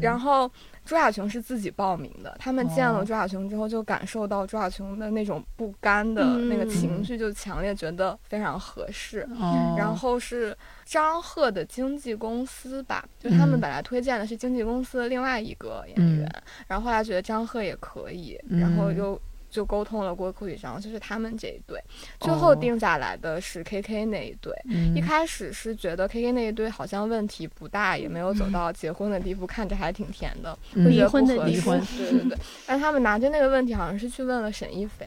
[0.00, 0.48] 然后。
[0.88, 9.28] 朱亚琼是自己报名的，他们见了朱亚琼之后，就感受到朱亚琼的那种不甘的那个情绪，就强烈觉得非常合适。
[9.76, 16.26] 然后是张赫的经纪公司吧，就他们本来推荐的是经纪公司的另外一个演员，
[16.66, 19.20] 然后后来觉得张赫也可以，然后又。
[19.50, 21.82] 就沟通了郭柯宇章，就是他们这一对，
[22.20, 24.52] 最后定下来的是 K K 那一对。
[24.94, 32.38] 一开始是觉得 K K 那一对好像问题不大，也没有走到结婚的地步，看着还挺甜的，离婚的离婚，对对对。
[32.66, 35.06] 但他们拿着那个问题，好像是去问了沈一菲。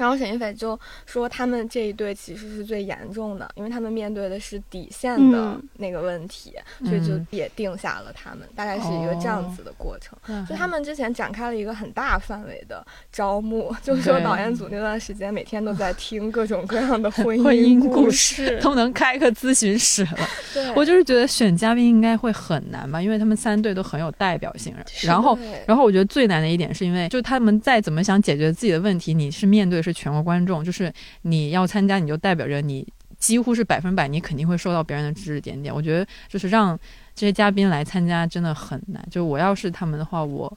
[0.00, 6.54] 然后沈一斐就说，他们这一对其实是最严重的，因为他们面对的是底线的那个问题，
[6.86, 10.18] 所以就也定下了他们，大概是一个这样子的过程。
[10.48, 12.82] 就他们之前展开了一个很大范围的
[13.12, 20.28] 招募，就是说导演组那段时间每天都在听各种各样的 婚姻故事，都能开个咨询室了。
[20.54, 24.74] 对， 我就是觉得选嘉宾应该会很难吧，因为他们三对都很有代表性。
[25.02, 29.89] 然后，然后我觉得最难的一点是因为，就他们再怎么想解决自己的问题，你是面对是。
[29.92, 32.86] 全国观众就是你要参加，你就代表着你
[33.18, 35.74] 几乎是百分百，你肯定会受到别人的指指点点。
[35.74, 36.78] 我觉得就是让
[37.14, 39.06] 这些嘉宾来参加真的很难。
[39.10, 40.50] 就我要是他们的话，我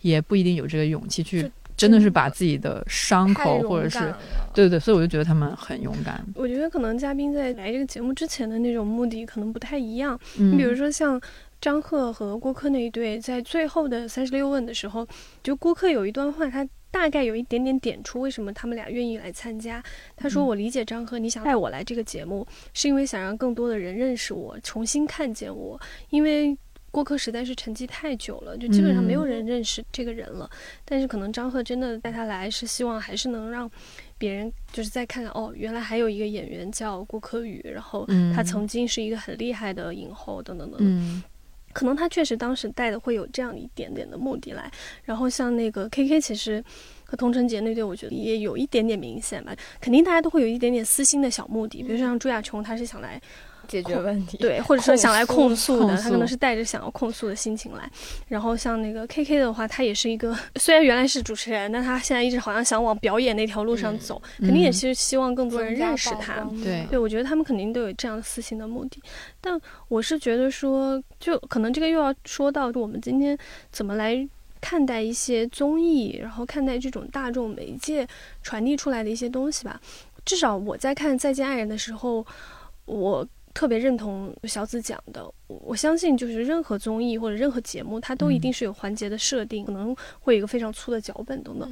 [0.00, 4.12] 也不一定有这个勇气去，真的是把自己的伤口或者是
[4.52, 6.24] 对对，所以我就觉得他们很勇敢。
[6.34, 10.18] 我觉得可能嘉宾在来这个节目之前的那种目的可能不太一样。
[10.36, 11.20] 你比如说像
[11.60, 15.06] 张赫和郭柯那一对，在最后的三十六问的时候，
[15.40, 16.66] 就郭柯有一段话，他。
[16.98, 19.82] 大概有一点点点出为什么他们俩愿意来参加。
[20.16, 25.80] 他说：“我理解张赫，你想带我来这个节目，是因为想让更多的人认识我，重新看见我。
[26.10, 26.56] 因为
[26.90, 30.50] 郭柯实在是沉寂太久了，就基本上没有人认识这个人了。
[30.84, 33.70] 但是可能张赫真的带他来，是希望还是能让
[34.18, 41.22] 别人就是再看看哦，原来还有一个演员叫郭柯宇，然后他曾经是一个很厉害的影后，等等等等。”
[41.78, 44.68] 可能他确实当时带的会有这样一点点的目的来，
[45.04, 46.62] 然后像那个 K K，其实
[47.04, 49.54] 和童晨杰那对，我觉得也有一点点明显吧。
[49.80, 53.22] 肯定大家都会有一点点私心的小目的，比如说像朱亚琼，他是想来。
[53.68, 57.88] 解决问题，对，或者说想来控诉的，他可能是带着想要控诉的心情来。
[58.26, 66.40] 然后像那个 K K 的话，他也是一个，虽然原来是主持人，但他现在一直好像想往表演那条路上走，肯定也是希望更多人认识他。
[66.64, 69.02] 对，对我觉得他们肯定都有这样私心的目的。
[69.40, 73.36] 但我是觉得说，就可能这个又要说到我们今天
[73.70, 74.26] 怎么来
[74.60, 78.08] 看待一些综艺，然后看待这种大众媒介
[78.42, 79.80] 传递出来的一些东西吧。
[80.24, 82.26] 至少我在看《再见爱人》的时候，
[82.86, 83.28] 我。
[83.54, 91.70] 特别认同小紫讲的，我相信就是任何综艺或者任何节目，它都一定是有环节的设定，可能会有一个非常粗的脚本等等。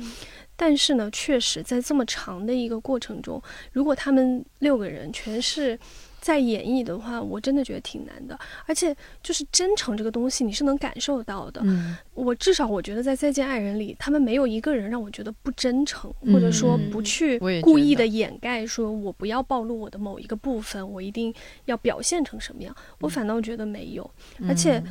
[0.57, 5.79] 但是呢，确实在这么长的一个过程中，如果他们六个人全是。
[6.21, 11.61] 在演绎的话，我真的觉得挺难的，而且就是真诚这个东西，你是能感受到的。
[11.65, 21.33] 嗯，我至少我觉得在《再见爱人》里，他们没有一个人让我觉得不真诚，或者说不去故意的掩盖，说我不要暴露我的某一个部分，我一定
[21.67, 22.75] 要表现成什么样。
[23.01, 24.11] 我反倒觉得没有，
[24.49, 24.83] 而且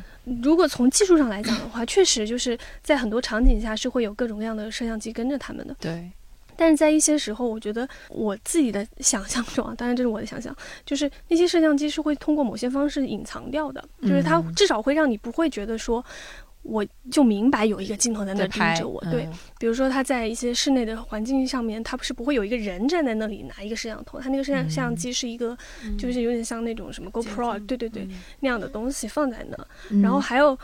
[0.42, 5.76] 如果从技术上来讲的话，确实就是在很多场景下是会有各种各样的摄像机跟着他们的。
[5.78, 6.10] 对，
[6.56, 10.54] 但是在一些时候，我觉得我自己的想象中啊，当然这是我的想象，
[10.84, 14.54] 就是那些摄像机是会通过某些方式隐藏掉的，就是它嗯。
[14.54, 16.04] 至少会让你不会觉得说。
[16.68, 25.56] 我就明白有一个镜头在那盯着我，对，嗯比如说他在一些室内的环境上面，他不是不会有一个人站在那里拿一个摄像头，他那个摄像摄像机是一个，
[25.96, 28.08] 就是有点像那种什么 GoPro，对对对，
[28.40, 30.02] 那样的东西放在那，嗯。
[30.02, 30.58] 然后还有，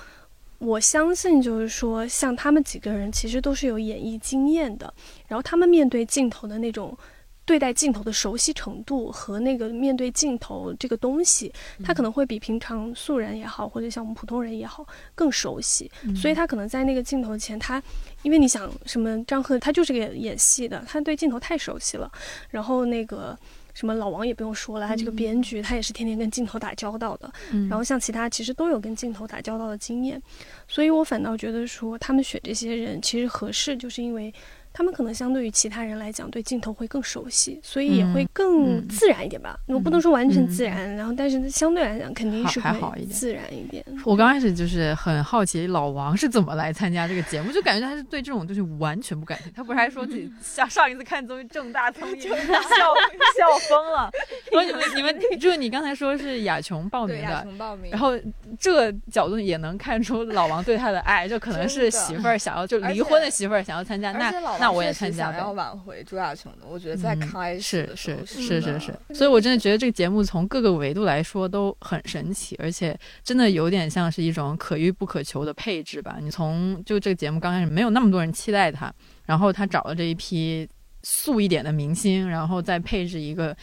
[0.62, 4.92] 我相信就是说，像他们几个人其实都是有演艺经验的，
[5.28, 6.96] 然后他们面对镜头的那种。
[7.44, 11.52] 对待镜头的熟悉程度和那个面对镜头这个东西，
[11.84, 17.82] 他可能会比平常素人也好，或者像我们普通人也好更熟悉，所以他可能在那个镜头前，他
[18.22, 22.10] 因为你想什么张赫他就是个演戏的，他对镜头太熟悉了，
[22.48, 23.36] 然后那个
[23.74, 30.22] 什么老王也不用说了，他这个编剧他也是天天跟镜头打交道的，嗯然后像其他其实都有跟镜头打交道的经验，
[30.68, 34.32] 所以我反倒觉得说他们选这些人其实合适，就是因为。
[34.72, 39.58] 他们可能相对于其他人来讲，对镜头会更熟悉，所以也会更嗯自然一点吧。
[39.66, 43.84] 我不能说完全嗯自然，然后但是相对来讲肯定是会还好一点自然一点。
[44.04, 49.52] 我刚开始就是很好奇老王是怎么来参加这个节目，就感觉他是对这种东西完全不感兴趣。
[49.56, 54.10] 他不是还说自己 上上一次看综艺正大综艺 笑笑疯了。
[54.52, 58.12] 然后你们你们就是你刚才说是雅琼报名对雅的，琼报名，然后
[58.58, 65.38] 这个角度也能看出老王对他的爱，就可能是媳妇儿想要就离婚的媳妇儿想要参加，那那我也参加呗。
[65.38, 76.18] 想要挽回朱亚琼的，我觉得在嗯开始是是是是是，所以我真的觉得这个节目从各个维度来说都很神奇，而且真的有点像是一种可遇不可求的配置吧。
[76.20, 78.92] 你从就这个节目刚开始没有那么多人期待他，
[79.24, 80.68] 然后他找了这一批
[81.02, 83.56] 素一点的明星，然后再配置一个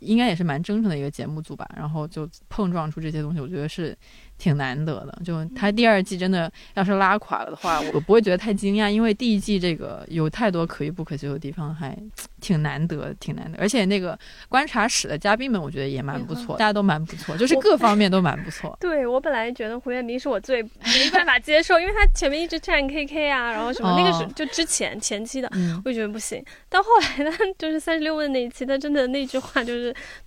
[0.00, 3.96] 应该也是蛮真诚的一个节目组吧，然后就碰撞出这些东西，我觉得是
[4.38, 5.18] 挺难得的。
[5.24, 11.96] 就他第二季真的要是拉垮了的话， 我不会觉得太惊讶，因为第一季这个有太多可遇不可求的地方，还
[12.40, 13.58] 挺难得，挺难得。
[13.58, 14.18] 而且那个
[14.48, 18.76] 观察室的嘉宾们，我觉得也蛮不错，大家都蛮不错，就是各方面都蛮不错。
[18.80, 26.44] 对我本来觉得胡彦斌是我最没办法接受，因为他前面一直站 KK 啊，然后什么、那个是哦就之前前期的，嗯我就觉得不行。
[26.68, 29.75] 到后来呢，就是三十六问那一期，他真的那句话就是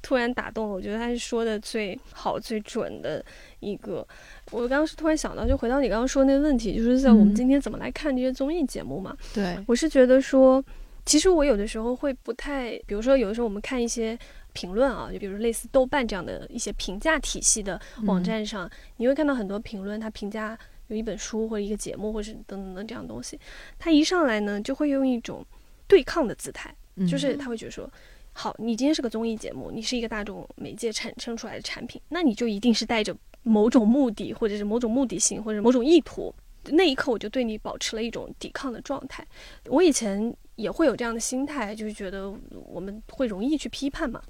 [0.02, 3.24] 突然打动了，我觉得他是说的最好、最准的
[3.60, 4.06] 一个。
[4.52, 9.16] 我刚刚是突然想到，就回到你刚刚说那个问题，就是在我们嗯今天怎么来看这些综艺节目嘛？
[9.34, 10.64] 对，我是觉得说，
[11.06, 14.18] 其实我有的时候会不太，比如说有的时候我们看一些
[14.54, 23.39] 评论啊，就比如类似豆瓣这样的一些评价体系的网站上，你会看到很多评论，他评价有一本书或者一个节目或者是等等的这样东西，
[23.78, 25.45] 他一上来呢就会用一种
[25.88, 27.88] 对抗的姿态，嗯就是他会觉得说。
[28.34, 36.34] 好，你今天是个综艺节目，你是一个大众媒介产生出来的产品，那你就一定是带着某种目的，或者是某种目的性，或者某种意图。
[36.71, 39.25] 那一刻，我就对你保持了一种抵抗的状态。
[39.65, 42.34] 我以前也会有这样的心态，就是觉得
[42.67, 44.21] 我们会容易去批判嘛。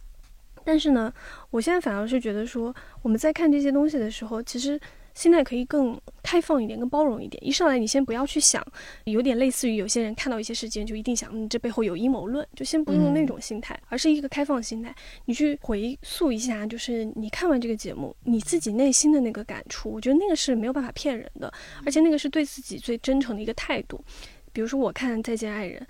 [0.64, 1.12] 但是呢，
[1.50, 4.80] 我现在反而是觉得说，我们在看这些东西的时候，其实
[5.20, 7.46] 心态可以更开放一点，更包容一点。
[7.46, 8.66] 一上来，你先不要去想，
[9.04, 14.96] 有点类似于有些人看到一些事件就一定想，嗯，这背后有阴谋论，就先不用那种心态，而是一个开放心态。
[15.26, 21.52] 你去回溯一下，就是你看完这个节目，你自己内心的那个感触，我觉得那个是没有办法骗人的，
[21.86, 24.02] 而且那个是对自己最真诚的一个态度。
[24.54, 25.82] 比如说，我看《再见爱人》。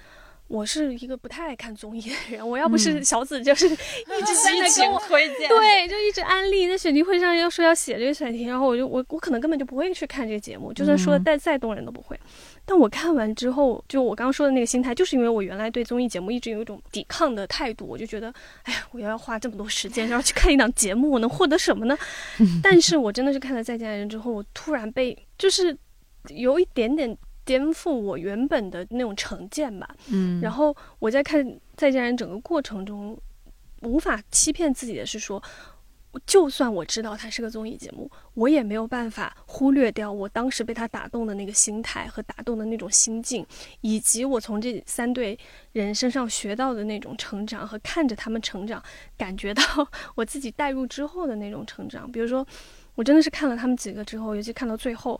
[0.49, 12.19] 我是一个不太爱看综艺的人，我要不是小紫就是 一直在那跟我推荐对，就一直安利在选题会上要说要写这个选题，然后我就我我可能根本就不会去看这个节目，就算说的再再动人都不会。
[12.65, 18.33] 但我看完之后，就我刚刚说的那个心态，就是因为我原来对综艺节目一直有一种抵抗的态度，我就觉得，
[18.63, 21.97] 哎呀，我要花这么多时间，然后去看一档节目，我能获得什么呢？
[22.63, 25.75] 但是我真的是看了《再见爱人》之后，我突然被就是
[26.29, 27.15] 有一点点
[27.49, 29.95] 颠覆我原本的那种成见吧。
[30.11, 31.43] 嗯，然后我在看
[31.75, 33.19] 《再见爱人》整个过程中，
[33.81, 35.41] 无法欺骗自己的是说，
[36.27, 43.43] 就算我知道它是个综艺节目，我也没有办法忽略掉我当时被他打动的那个心态和打动的那种心境，
[43.81, 45.35] 以及我从这三对
[45.71, 48.79] 人身上学到的那种成长和看着他们成长，
[49.17, 49.63] 感觉到
[50.13, 52.11] 我自己带入之后的那种成长。
[52.11, 52.45] 比如说，
[52.93, 55.19] 我真的是看了他们几个之后，尤其看到最后。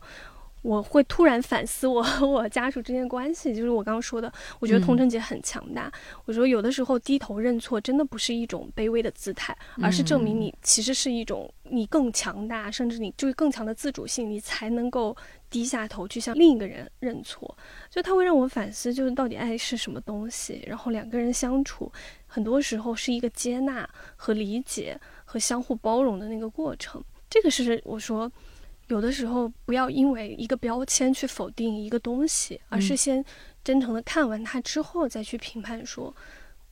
[0.61, 5.91] 我会突然反思 我和我家属之间的关系，就是我刚刚说的，我觉得童晨姐很强大。
[6.25, 15.15] 我说有的时候低头认错真的不是一种卑微的姿态，而是证明你其实是一种你更强大，甚至你就是更强的自主性，你才能够
[15.49, 17.57] 低下头去向另一个人认错。
[17.89, 20.61] 就他会让我反思，就是到底爱是什么东西。
[20.67, 21.91] 然后两个人相处，
[22.27, 27.01] 很多时候是一个接纳和理解和相互包容的那个过程。
[27.29, 28.29] 这个是我说。
[28.89, 33.23] 有的时候不要因为一个标签去否定一个东西，而是先
[33.63, 36.13] 真诚的看完它之后再去评判说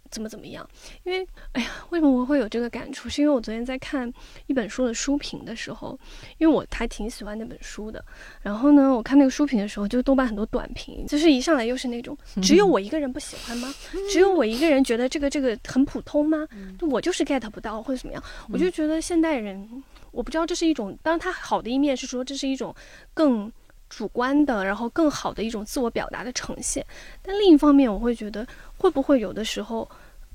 [0.09, 0.67] 怎么怎么样。
[1.03, 3.07] 因为，哎呀，为什么我会有这个感触？
[3.07, 4.11] 是因为我昨天在看
[4.47, 5.99] 一本书的书评的时候，
[6.39, 8.03] 因为我还挺喜欢那本书的。
[8.41, 13.71] 然后呢，我看那个书评的时候，就豆瓣很多短评，就是一上来又是那种 只有我一个人不喜欢吗？
[14.11, 16.47] 只有我一个人觉得这个这个很普通吗？
[16.79, 18.23] 就我就是 get 不到或者怎么样？
[18.49, 19.83] 我就觉得现代人。
[20.17, 22.73] 我不知道这是一种，当然它好的一面是说这是一种
[23.13, 23.51] 更
[23.87, 26.83] 主观的，然后更好的一种自我表达的呈现。
[27.21, 28.45] 但另一方面，我会觉得
[28.79, 29.87] 会不会有的时候，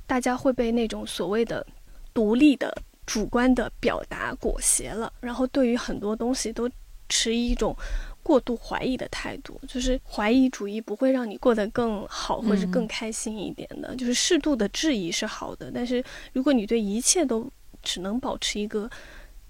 [0.07, 1.67] 大家会被那种所谓的
[2.15, 2.73] 独立的
[3.07, 6.71] 主观的表达裹挟了，然后对于很多东西都
[7.09, 7.77] 持一种
[8.23, 9.61] 过度怀疑的态度。
[9.67, 13.97] 就是怀疑主义不会让你过得更好或者更开心一点的。
[13.97, 17.51] 就是适度的质疑是好的，但是如果你对一切都
[17.83, 18.89] 只能保持一个。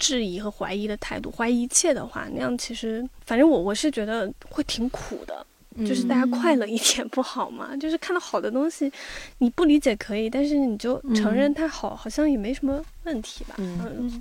[0.03, 5.46] 质疑和怀疑的态度，怀疑一切的话，那样其实，反正我我是觉得会挺苦的。
[5.86, 7.74] 就是大家快乐一点 不好吗？
[7.78, 8.92] 就是看到好的东西，
[9.38, 13.55] 你不理解可以，但是你就承认它好，好像也没什么问题吧。
[13.57, 14.20] 嗯。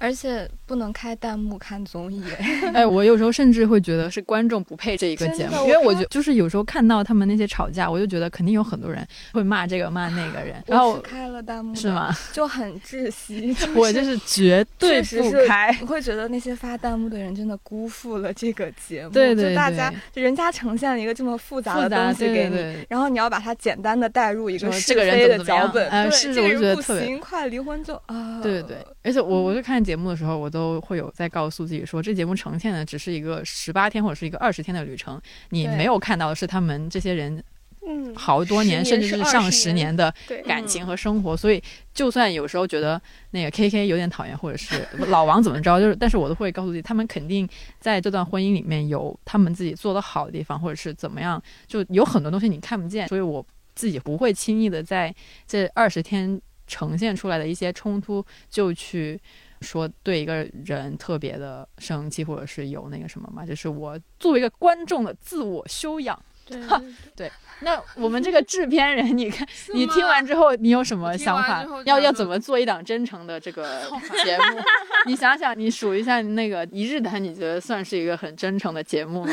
[0.00, 2.24] 而且不能开弹幕看综艺，
[2.72, 12.16] 哎，我有时候甚至会觉得是观众不配这一个节目，因为我觉就是有时候看到他们那些吵架，我就觉得肯定有很多人会骂这个骂那个人，然后开了弹幕是吗？
[12.32, 30.80] 就很窒息， 我就是绝对不开，我会觉得那些发弹幕的人真的辜负了这个节目，对对，大家就人家呈现了一个这么复杂的东西给你，然后你要把它简单的带入一个是非的脚本，呃，是这个人不行，快离婚就啊，对对对，而且我我就看节目的时候，我都。
[30.80, 35.20] 会有在告诉自己说，这节目呈现的只是一个十八天或者是一个二十天的旅程，
[35.50, 37.42] 你没有看到的是他们这些人，
[37.86, 40.12] 嗯，好多年甚至是上十年的
[40.46, 41.36] 感情和生活。
[41.36, 41.62] 所以，
[41.94, 43.00] 就算有时候觉得
[43.32, 53.06] 那个 K K 有点讨厌，或者是老王怎么着，就是，但是我都会告诉自己，他们肯定在这段婚姻里面有他们自己做的好的地方，或者是怎么样，就有很多东西你看不见。
[53.08, 55.14] 所以我自己不会轻易的在
[55.46, 59.20] 这二十天呈现出来的一些冲突就去。
[59.60, 66.18] 说对一个人特别的生气，或者是有那个什么嘛，就是我作为一个观众的自我修养。
[66.46, 66.60] 对
[67.14, 71.64] 对，那我们这个制片人，你看，你听完之后，你有什么想法？
[71.84, 73.82] 要要怎么做一档真诚的这个
[74.24, 74.60] 节目？
[75.06, 79.32] 你想想，你数一下那个一日谈，你觉得算是一个很真诚的节目吗？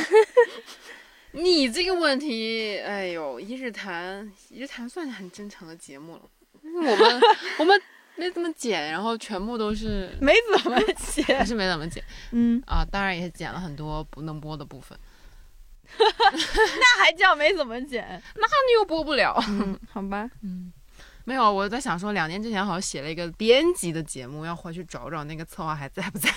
[1.32, 6.22] 你这个问题，哎呦，一日谈，一日谈算是很真诚的节目了。
[6.62, 7.22] 我们
[7.58, 7.82] 我们。
[8.18, 12.04] 没怎么剪，然后全部都是 没怎么剪， 还是没怎么剪。
[12.32, 14.98] 嗯啊，当然也剪了很多不能播的部分。
[15.98, 18.22] 那还叫没怎么剪？
[18.36, 19.36] 那你又播不了。
[19.48, 20.30] 嗯，好吧。
[20.44, 20.72] 嗯。
[21.24, 26.30] 没有，我在想说，两年之前好像写了一个编辑的节目，要回去找找那个策划还在不在。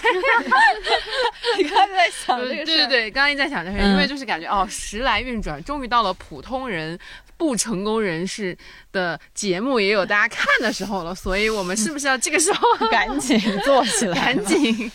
[1.57, 2.64] 你刚才在想这个事？
[2.64, 6.99] 对对对，刚刚一在想这个，因为就是感觉哦，时来运转，终于到了普通人
[7.41, 8.55] 不成功人士
[8.93, 14.34] 的节目也有大家看的时候了，所以我们是不是要这个时候 赶紧做起来？
[14.34, 14.93] 赶紧。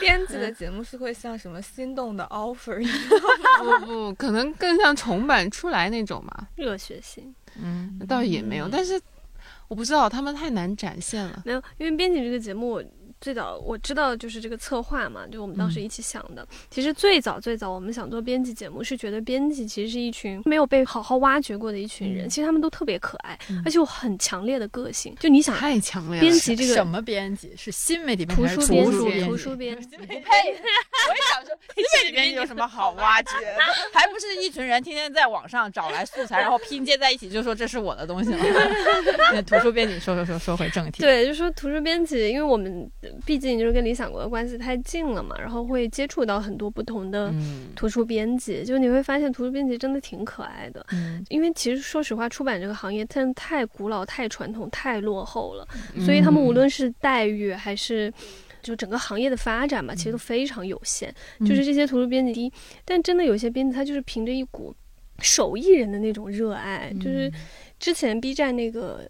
[0.00, 2.98] 编辑的节目是会像什么心动的 offer 一样？
[3.84, 7.34] 不不，可能更像重版出来那种嘛，热血型。
[7.62, 8.98] 嗯，倒也没有，但是
[9.68, 11.42] 我不知道他们太难展现了。
[11.44, 12.82] 没有，因为编辑这个节目。
[13.26, 16.46] 最早我知道就是这个策划嘛，就我们当时一起想的。
[16.70, 22.28] 其实最早最早我们想做编辑节目，是觉得编辑其实是一群没有被好好挖掘过的一群人。
[22.28, 25.12] 其实他们都特别可爱，而且有很强烈的个性。
[25.18, 26.20] 就你想，太强烈了。
[26.20, 27.52] 编辑这个什么编辑？
[27.56, 29.96] 是新媒体编辑、图书编辑、图书编辑？
[29.96, 30.12] 不配！
[30.12, 33.58] 我也想说， 新媒体编辑有什么好挖掘的？
[33.92, 38.38] 还不是一群人天天在网上找来素材，然后拼接在一起，就说这是我的东西了。
[39.42, 41.02] 图书编辑，说说说说回正题。
[41.02, 42.88] 对，就说图书编辑，因为我们
[43.24, 47.32] 毕竟就是跟理想国的关系太近了嘛，然后会接触到很多不同的
[47.74, 50.84] 图书编辑，就你会发现图书编辑真的挺可爱的。
[50.92, 55.66] 嗯，因为其实说实话，出版这个行业真的太古老、太传统、太落后了，
[56.04, 58.12] 所以他们无论是待遇还是
[58.62, 61.14] 就整个行业的发展嘛，其实都非常有限。
[61.40, 62.52] 就是这些图书编辑，
[62.84, 64.74] 但真的有些编辑他就是凭着一股
[65.20, 67.32] 手艺人的那种热爱，就是
[67.78, 69.08] 之前 B 站那个。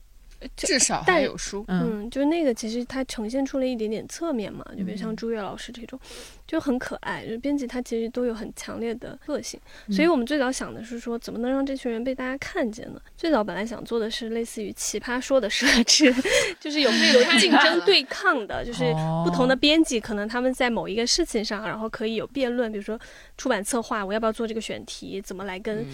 [0.56, 1.64] 至少但还有书。
[1.68, 5.98] 嗯嗯，就是那个其实它呈现出了一点点侧面嘛，就比如像嗯朱越老师这种，
[6.46, 7.24] 就很可爱。
[7.24, 9.58] 就是编辑他其实都有很强烈的个性，
[9.88, 13.00] 嗯所以我们最早想的是说，怎么能让这群人被大家看见呢？
[13.16, 16.14] 最早本来想做的是类似于奇葩说的设置，
[16.60, 18.84] 就是有没有竞争对抗的，就是
[19.24, 22.98] 不同的哦编辑可能他们在某一个事情上，然后可以有辩论，比如说
[23.36, 25.86] 出版策划，我要不要做这个选题，怎么来跟，嗯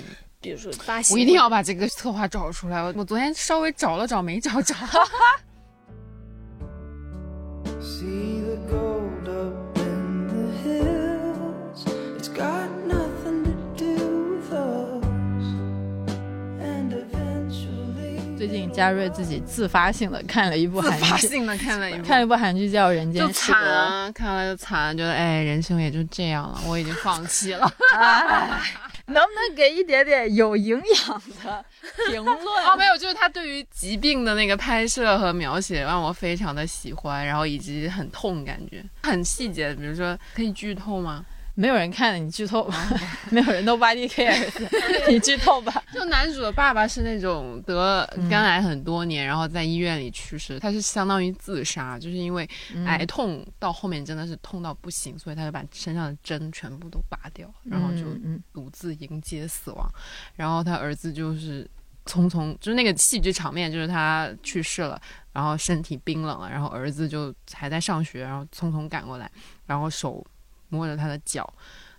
[0.42, 0.70] 比如说
[1.12, 2.82] 我一定要把这个策划找出来。
[2.82, 4.74] 我我昨天稍微找了找，没找着。
[7.80, 11.86] See the gold up in the hills.
[12.18, 13.94] It's got nothing to do
[14.36, 15.46] with us.
[16.60, 18.18] And eventually.
[18.36, 23.58] 最近嘉瑞自己自发性的看了一部韩剧，发性的看了一部， 看了一部韩剧叫《人间就惨失格》。
[23.60, 27.72] 啊，看了就惨，觉得哎，人生也就这样了，我已经放弃了。
[29.12, 31.64] 能不能给一点点有营养的
[32.08, 32.36] 评论？
[32.64, 41.24] 哦，没有，就是他对于疾病的那个拍摄和描写让我非常的喜欢，然后以及很痛，感觉很细节，比如说可以剧透吗？
[41.54, 42.88] 没有人看的，你剧透吧。
[43.30, 44.50] 没有人 nobody cares，
[45.08, 45.82] 你剧透吧。
[45.92, 52.48] 就男主的爸爸是那种得嗯肝癌很多年，然后在医院里去世，他是相当于自杀，就是因为
[52.86, 58.04] 癌痛到后面真的是痛到不行，所以他就把身上的针全部都拔掉，然后就
[58.52, 59.86] 独自迎接死亡。
[60.34, 61.68] 然后他儿子就是
[62.06, 65.00] 匆匆，就是那个戏剧场面，就是他去世了，
[65.32, 69.30] 然后身体冰冷了，然后儿子就还在上学，然后匆匆赶过来，
[69.66, 70.24] 然后手
[70.72, 71.48] 摸着他的脚。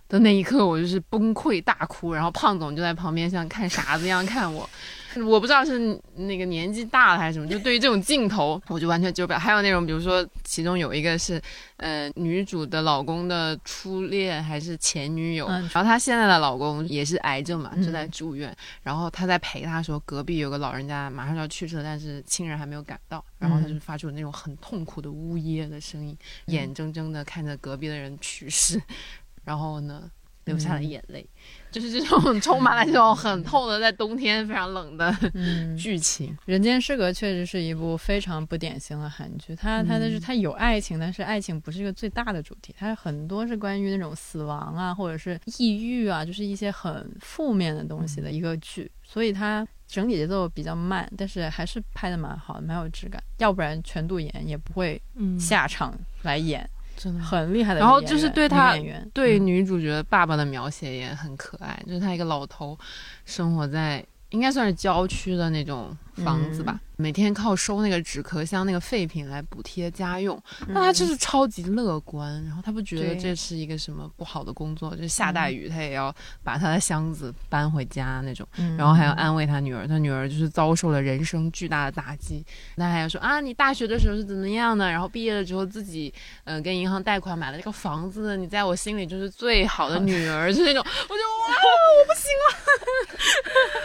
[0.06, 4.68] 的那一刻，我就是崩溃大哭，然后胖总就在旁边像看傻子一样看我，
[5.24, 9.38] 我不知道是那个年纪大了还是什么，就对于这种镜头，我就完全接受不了。
[9.38, 11.40] 还有那种，比如说其中有一个是，
[11.76, 28.80] 呃，女主的老公的初恋还是前女友，嗯然后她现在的老公也是癌症嘛，正在住院，然后她在陪她说，隔壁有个老人家马上就要去世了，但是亲人还没有赶到，然后她就发出那种很痛苦的呜咽的声音，眼睁睁的看着隔壁的人去世，
[29.44, 30.10] 然后呢
[30.44, 31.26] 流下了眼泪，
[31.70, 36.36] 就是这种 充满了这种很痛的，在冬天非常冷的嗯，剧情。
[36.44, 57.80] 人间失格确实是一部非常不典型的韩剧，它它的是它有爱情，但是爱情不是一个最大的主题，它很多是关于那种死亡啊，或者是抑郁啊，就是一些很负面的东西的一个剧，所以它整体节奏比较慢，但是还是拍的蛮好的，蛮有质感，要不然全度妍也不会嗯，下场来演，真的很厉害的。
[57.80, 58.76] 然后就是对他
[59.12, 62.78] 对嗯女主角爸爸的描写也很可爱，就是他一个老头，
[63.24, 78.46] 生活在应该算是郊区的那种房子吧，每天靠收那个纸壳箱那个废品来补贴家用，但他就是超级乐观，然后他不觉得这是一个什么不好的工作，就是下大雨他也要把他的箱子搬回家那种。
[78.58, 78.76] 嗯。
[78.76, 82.44] 然后还要安慰他女儿，他女儿就是遭受了人生巨大的打击，
[82.76, 86.12] 那还要说啊，你大学的时候是怎么样的，然后毕业了之后自己
[86.44, 91.56] 呃跟银行贷款买了这个房子，你在我心里就是最好的女儿， 就那种，我就哇，
[91.96, 92.54] 我不行了。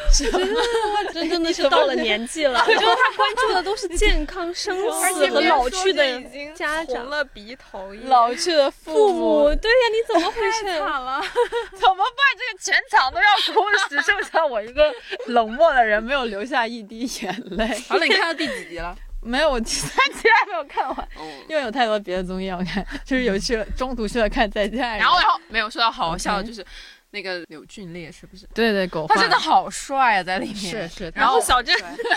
[1.14, 6.22] 真真的是到了年纪了， 就是他关注的都是健康、 生死和老去的
[6.54, 9.56] 家长、了鼻头老去的父父母。
[9.56, 10.66] 对呀，你怎么回事？
[10.80, 11.22] 了，
[11.74, 12.30] 怎么办？
[12.38, 14.94] 这个全场都要哭，只剩下我一个
[15.28, 17.68] 冷漠的人，没有流下一滴眼泪。
[17.88, 18.96] 好了，你看到第几集了？
[19.22, 21.10] 没有，我第三集还没有看完，
[21.50, 26.66] 因为有太多别的综艺要看，就是有去了中途去了看《再见爱人》，然后然后没有说到好笑就是
[27.12, 28.48] 那个柳俊烈是不是？
[28.54, 30.56] 对对狗他真的好帅啊，在里面。
[30.56, 31.76] 是是，然后小郑，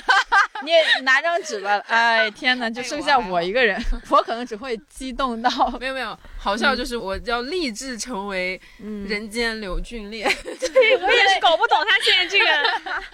[0.65, 10.25] 你也拿张纸吧，哎天哪，就剩下我一个人，我可能只会激动到， 没有没有，好笑就是我要立志成为嗯，人间柳俊烈。
[10.45, 12.45] 对我也是搞不懂他现在这个。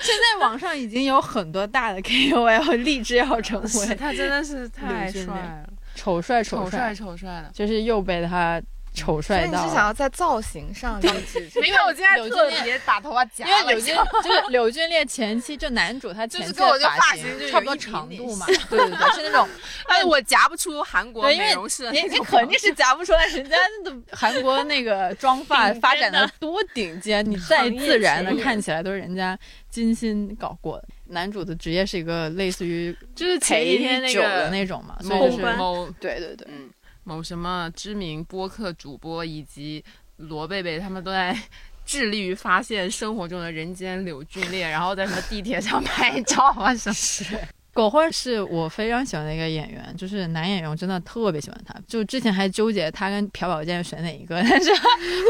[0.01, 5.64] 现在网上已经有很多大的 KOL 立志要成为他真的是太帅了，
[5.95, 7.51] 丑帅丑帅，丑帅的。
[7.53, 8.61] 就是又被他
[8.95, 9.59] 丑帅到了。
[9.64, 11.41] 你是想要在造型上励志？
[11.62, 19.49] 你 看我今天柳俊烈特别把头发夹因为柳俊就是柳俊烈前期就男主他前期就是跟我这个发发型就有差不多长度嘛，对对对，是那种
[19.89, 29.39] 但是我夹不出韩国，因为美容师的你那种你肯定是夹不出来，人家的韩国那个妆发发展的多顶尖，你再自然的看起来都是人家
[29.70, 30.89] 精心搞过的。
[31.11, 36.68] 男主的职业是一个类似于就是前陪一天那酒的个那种嘛，所以就是某对对对，嗯
[37.09, 39.82] 某什么知名播客主播以及
[40.18, 41.34] 罗贝贝他们都在。
[41.88, 47.40] 致力于发现生活中的人间柳俊烈，然后在什么地铁上拍照啊什么。
[47.79, 51.72] 狗焕是我非常喜欢的一个演员，就是男演员，我真的特别喜欢他。
[51.87, 54.68] 就之前还纠结他跟朴宝剑选哪一个， 但是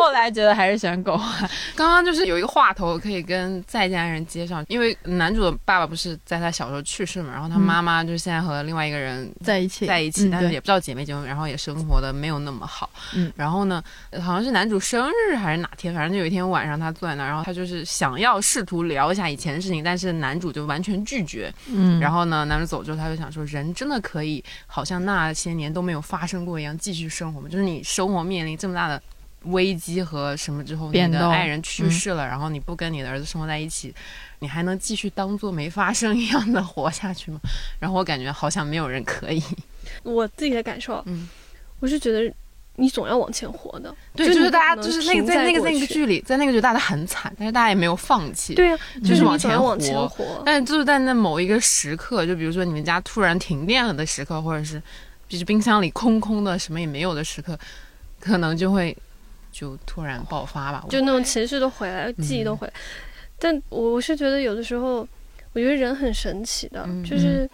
[0.01, 1.47] 后来觉得还是选狗焕。
[1.77, 12.89] 刚刚就是有一个话头可以跟在家人接上，因为男主的爸爸不是在他小时候去世嘛，然后他妈妈就是现在和另外一个人在一起，在一起，但是也不知道姐妹结婚，然后也生活的没有那么好。
[13.15, 13.85] 嗯然后呢，
[14.23, 21.53] 好像是男主生日还是哪天，反正就有一天晚上他坐在那儿，然后他就是想要试图聊一下以前的事情，但是男主就完全拒绝。
[21.70, 27.48] 嗯，然后呢，男主走之后，他就想说，人真的可以好像那些年都没有发生过一样继续生活吗？
[27.48, 29.01] 就是你生活面临这么大的
[29.44, 33.94] 危机和什么之后，你的爱人去世了，然后你不跟你的儿子生活在一起，
[34.40, 37.39] 你还能继续当做没发生一样的活下去吗？
[37.78, 39.43] 然后我感觉好像没有人可以。
[40.02, 41.28] 我自己的感受，嗯，
[41.81, 42.32] 我是觉得
[42.79, 43.95] 你总要往前活的。
[44.15, 48.55] 对，就就是是大家就是那个在那个那个剧里，在那个剧大家很惨，但是大家也没有放弃。
[48.55, 50.43] 对呀、就是是往前往前活。
[50.47, 54.81] 但是就是在那某一个时刻，就比如说你们家突然停电了的时刻，或者是
[55.29, 57.59] 就是冰箱里空空的，什么也没有的时刻，
[58.21, 58.97] 可能就会
[59.53, 60.85] 就突然爆发吧。
[60.89, 62.73] 就那种情绪都回来了，记忆都回来。
[63.39, 65.07] 但我我是觉得有的时候，
[65.53, 67.49] 我觉得人很神奇的，嗯就是，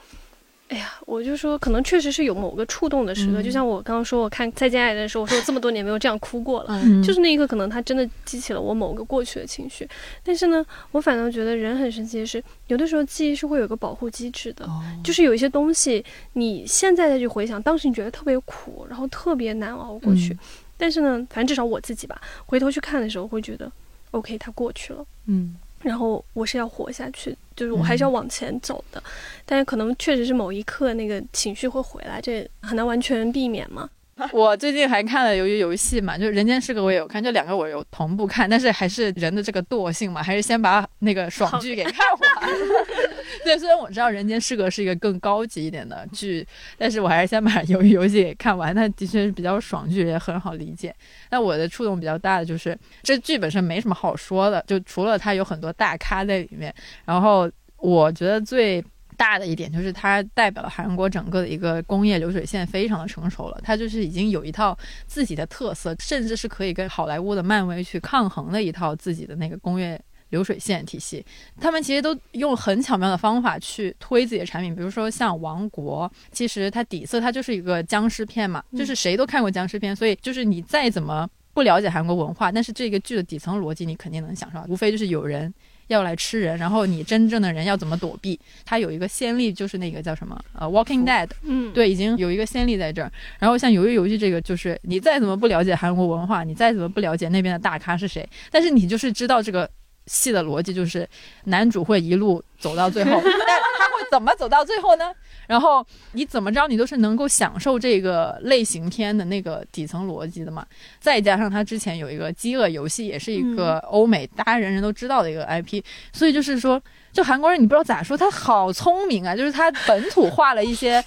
[0.69, 3.45] 哎呀，我就说可能确实是有某个触动的时刻，嗯。
[3.45, 6.81] 就像我刚刚说，我看《再见爱人》的时候，我说我这么多年没有这样哭过了。
[6.85, 7.03] 嗯。
[7.03, 9.87] 就是那一刻，可能他真的激起了我某个过去的情绪，
[10.23, 14.83] 但是呢，我反倒觉得人很神奇的是，有的时候记忆是会有个保护机制的，哦。
[15.05, 20.39] 就是有一些东西，你现在再去回想，当时你觉得特别苦，然后特别难熬过去，嗯。
[20.79, 23.71] 但是呢，反正至少我自己吧，回头去看的时候会觉得
[24.13, 25.05] ，OK，它过去了。
[25.27, 25.57] 嗯。
[25.83, 29.03] 然后我是要活下去，就是我还是要往前走的，
[29.45, 33.89] 但是可能确实是某一刻那个情绪会回来，这很难完全避免嘛。
[34.33, 42.51] 我最近还看了《鱿鱼游戏》嘛，就是《人间失格》我也有看，这两个我有同步看，但是还是人的这个惰性嘛，还是先把那个爽剧给看完。
[43.45, 46.47] 对，虽然我知道《人间失格》是一个更高级一点的剧，
[46.79, 48.75] 但是我还是先把《鱿鱼游戏》给看完。
[48.75, 50.95] 它的确是比较爽剧，也很好理解。
[51.31, 56.73] 那我的触动比较大的就是这剧本身没什么好说的，就除了它有很多大咖在里面，
[57.05, 58.83] 然后我觉得最
[59.17, 64.77] 大的一点就是它代表了韩国整个的一个工业流水线非常的成熟了，它就是已经有一套
[65.07, 70.01] 自己的特色，甚至是可以跟好莱坞的漫威去抗衡的一套自己的那个工业。
[70.31, 71.25] 流水线体系，
[71.61, 85.53] 他们其实都用很巧妙的方法去推自己的产品，比如说像《王国》，其实它底色它就是一个僵尸片嘛，就是谁都看过僵尸片，所以就是你再怎么不了解韩国文化，但是这个剧的底层逻辑你肯定能想出来，无非就是有人
[85.89, 88.39] 要来吃人，然后你真正的人要怎么躲避。
[88.65, 93.11] 它有一个先例，就是那个叫什么呃《Walking Dead》，嗯，对，已经有一个先例在这儿。
[93.39, 99.69] 然后像《鱿鱼游戏》这个，就是你再怎么不了解韩国文化，你再怎么不了解那边的大咖是谁，但是你就是知道这个
[100.07, 101.09] 戏的逻辑，就是
[101.45, 103.11] 男主会一路走到最后，
[103.47, 105.13] 但他会怎么走到最后呢？
[105.47, 110.67] 然后你怎么着，你都是能够享受这个类型片的那个底层逻辑的嘛。
[110.99, 115.83] 再加上他之前有一个《饥饿游戏》，也是一个欧美大家人人都知道的一个 IP，
[116.13, 116.81] 所以就是说，
[117.13, 121.05] 就韩国人你不知道咋说，他好聪明啊，就是他本土化了一些。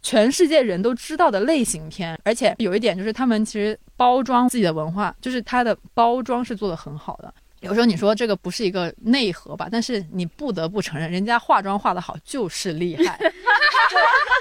[0.00, 7.34] 全世界人都知道的类型片，而且有一点就是他们其实包装自己的文化，就是它的包装是做的很好的。
[7.60, 13.18] 有时候你说这个不是一个内核吧，但是你不得不承认，人家化妆化的好就是厉害。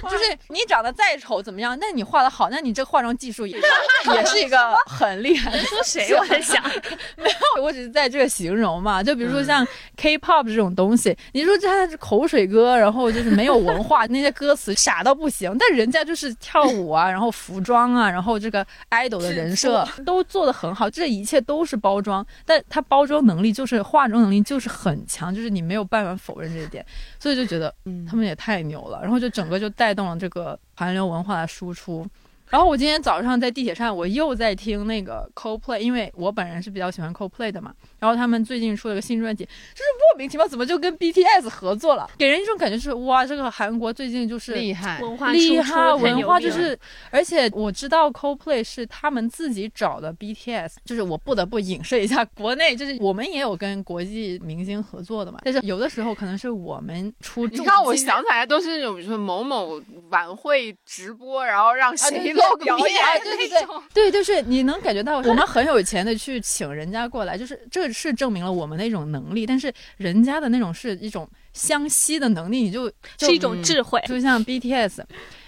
[0.04, 3.58] 就是你长得再丑怎么样，那你化的好，那你这化妆技术也
[4.14, 5.58] 也是一个很厉害的。
[5.60, 6.14] 说谁？
[6.14, 6.64] 我在想，
[7.18, 7.24] 没
[7.56, 9.02] 有，我只是在这个形容嘛。
[9.02, 26.86] 就比如说像 K-pop 这种东西，你说这他是口水歌，然后就是没有文化，那些歌词傻到不行，但人家就是跳舞啊，然后服装啊，然后这个 idol 的人设都做得很好，这一切都是包装，但他包装能力就是化妆能力就是很强，就是你没有办法否认这一点，
[27.18, 32.06] 所以就觉得嗯他们也太牛了，然后就整个就带动了这个韩流文化的输出。
[32.50, 37.74] 然后我今天早上在地铁上，我又在听那个 Coldplay，因为我本人是比较喜欢 Coldplay 的嘛。
[38.00, 46.78] 然后他们最近出了个新专辑，就是莫名其妙怎么就跟 BTS 合作了，给人一种感觉是哇，这个韩国最近就是厉害，文化厉害，文化就是，
[47.10, 74.02] 而且我知道 Coldplay 是他们自己找的 BTS，就是我不得不影射一下国内，就是我们也有跟国际明星合作的嘛，但是有的时候可能是我们出重你看我想起来都是那种，比如说某某晚会直播，然后让啊，谁对露个表演，啊对对对 对，就是你能感觉到我们很有钱的去请人家过来，就是这是证明了我们的一种能力，但是人家的那种是一种相吸的能力，你就就是一种智慧。
[74.08, 75.02] 就像 BTS。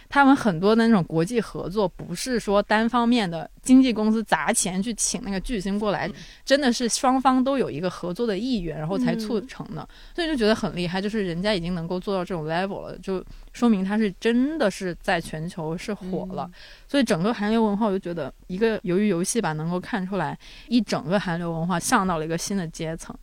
[0.09, 6.11] 他们很多的那种国际合作，不是说单方面的经纪公司砸钱去请那个巨星过来，
[6.43, 9.87] 真的是双方都有一个合作的意愿，然后才促成的。
[10.15, 13.23] 所以就觉得很厉害，就是人家已经能够做到这种 level 了，就
[13.53, 16.49] 说明他是真的是在全球是火了。
[16.87, 20.35] 所以整个韩流文化，我就觉得一个由于游戏吧，能够看出来
[20.67, 23.15] 一整个韩流文化上到了一个新的阶层。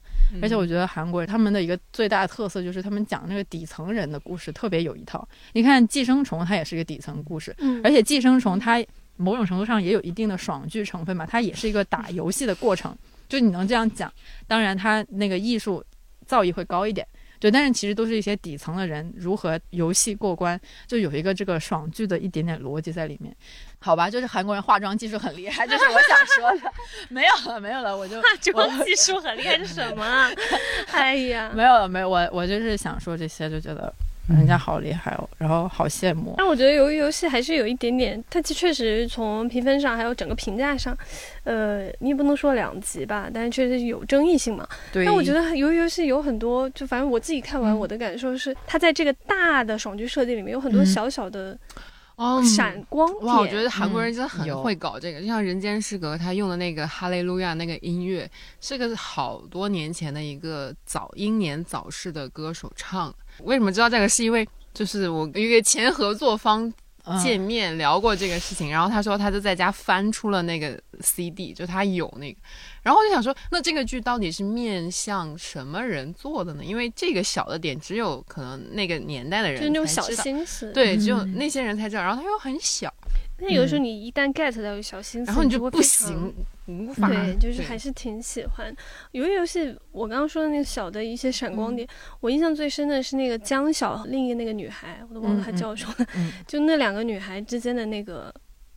[0.42, 5.26] 而且我觉得韩国人他们的一个最大的特色就是他们讲那个底层人的故事特别有一套。
[5.52, 8.84] 你看《寄生虫》，它也是一个底层故事，嗯而且《寄生虫》它
[9.16, 12.96] 某种程度上也有一定的爽剧成分嘛，它也是一个打游戏的过程，
[13.28, 14.12] 就你能这样讲。
[14.46, 15.82] 当然，它那个艺术
[16.26, 17.06] 造诣会高一点。
[17.38, 23.34] 对，但是其实都是一些底层的人如何游戏过关，就有一个这个爽剧的一点点逻辑在里面。
[23.78, 26.72] 好吧，就是韩国人化妆技术很厉害，这是我想说的。
[27.08, 30.30] 没有了，没有了，我就化妆技术很厉害是什么啊？
[30.92, 33.92] 哎呀，没有了，没有我我就是想说这些，就觉得
[34.28, 36.34] 人家好厉害哦，然后好羡慕。
[36.36, 40.96] 但我觉得由于游戏还是有一点点，它其实确实从评分上还有整个评价上，
[41.44, 44.66] 呃，你也不能说两极吧，但是确实有争议性嘛。
[44.92, 51.56] 对，但我觉得由于游戏有很多，就反正我自己看完，嗯我的感受是，它在这个大的爽剧设定里面有很多嗯小小的
[52.16, 53.24] 哦，闪光点。
[53.26, 58.30] 哇，我觉得韩国人真的很会搞这个，就像《人间失格》，他用的那个哈利路亚那个音乐，
[58.60, 63.14] 是个好多年前的一个早英年早逝的歌手唱。
[63.44, 64.08] 为什么知道这个？
[64.08, 66.74] 是因为就是我一个前合作方嗯
[67.22, 72.38] 见面聊过这个事情，然后他说他就在家翻出了那个 CD，就他有那个，
[72.82, 76.64] 然后我就想说，那这个剧到底是面向什么人做的呢？
[76.64, 81.36] 因为这个小的点只有可能那个年代的人就那种小心思，对，只有嗯。
[81.36, 82.92] 那些人才知道，然后他又很小，
[83.38, 86.34] 那有的时候你一旦 get 到有小心思，然后你就不行，
[86.66, 88.74] 无法对，就是还是挺喜欢。
[89.12, 91.86] 有一游戏，我刚刚说的那个小的一些闪光点，
[92.20, 96.06] 我印象最深的是那个江晓和另一个那个女孩，我都忘了她叫什么
[96.46, 98.32] 就那两个女孩之间的那个，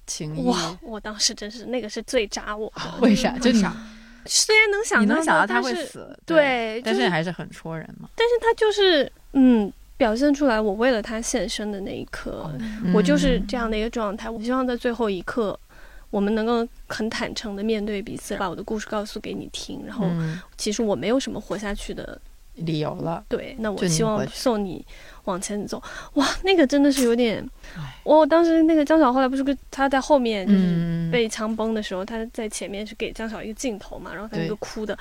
[0.05, 2.99] 情谊，哇，我当时真是那个是最扎我的。
[3.01, 3.37] 为啥？
[3.39, 3.63] 就你
[4.25, 8.09] 虽然能想到能想到他但是会死，对，但是还是很戳人嘛。
[8.15, 9.71] 但是她就是嗯。
[9.99, 12.49] 表现出来，我为了他献身的那一刻，
[12.93, 14.29] 我就是这样的一个状态。
[14.29, 15.59] 我希望在最后一刻，
[16.09, 19.83] 我们能够很坦诚的面对彼此，把我的故事告诉给你听。
[19.85, 22.19] 然后，嗯其实我没有什么活下去的
[22.55, 23.23] 理由了。
[23.27, 24.85] 对，那我希望送你
[25.25, 25.81] 往前走。
[26.13, 34.97] 哇，那个真的是有点唉，我当时那个江晓后来不是跟他在后面就是嗯，被枪崩的时候，他在前面是给江晓一个镜头嘛，然后他对那个哭的，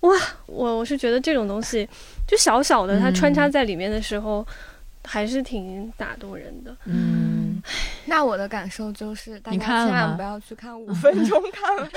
[0.00, 0.10] 哇，
[0.46, 1.88] 我我是觉得这种东西
[2.26, 4.46] 就小小的，他穿插嗯在里面的时候。
[5.04, 7.47] 还是挺打动人的，嗯，
[8.06, 11.86] 那我的感受就是，大家千万不要去看 五分钟看了，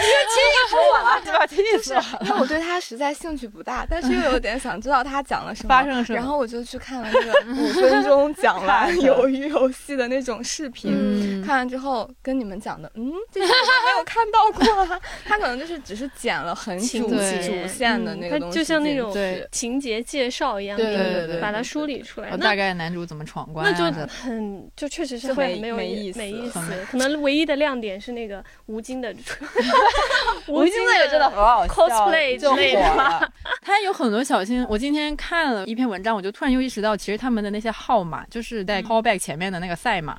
[1.24, 1.46] 对吧？
[1.48, 7.32] 气死我因为我对他实在兴趣不大，但是又有点想知道他讲了什么，发生了什么然后我就去看了那个
[7.62, 10.92] 五分钟讲完鱿鱼游戏的那种视频。
[10.94, 15.00] 嗯，看完之后跟你们讲的，嗯，这些我都没有看到过啊。
[15.26, 22.30] 他可能就是只是剪了很情主主线的那个东西就像那种对情节介绍一样，对对对对把它梳理出来。
[22.32, 23.92] 那大概男主怎么闯关那就？
[24.08, 26.60] 很就确实是就没没有没意思没意思，
[26.90, 29.14] 可能唯一的亮点是那个吴京的
[30.48, 33.32] 吴京的也真的很好笑 cosplay 就之类的。
[33.62, 40.18] 他有很多小心，我今天看了一篇文章，我就突然又意识到，其实他们的那些号码就是在 callback 前面的那个赛马。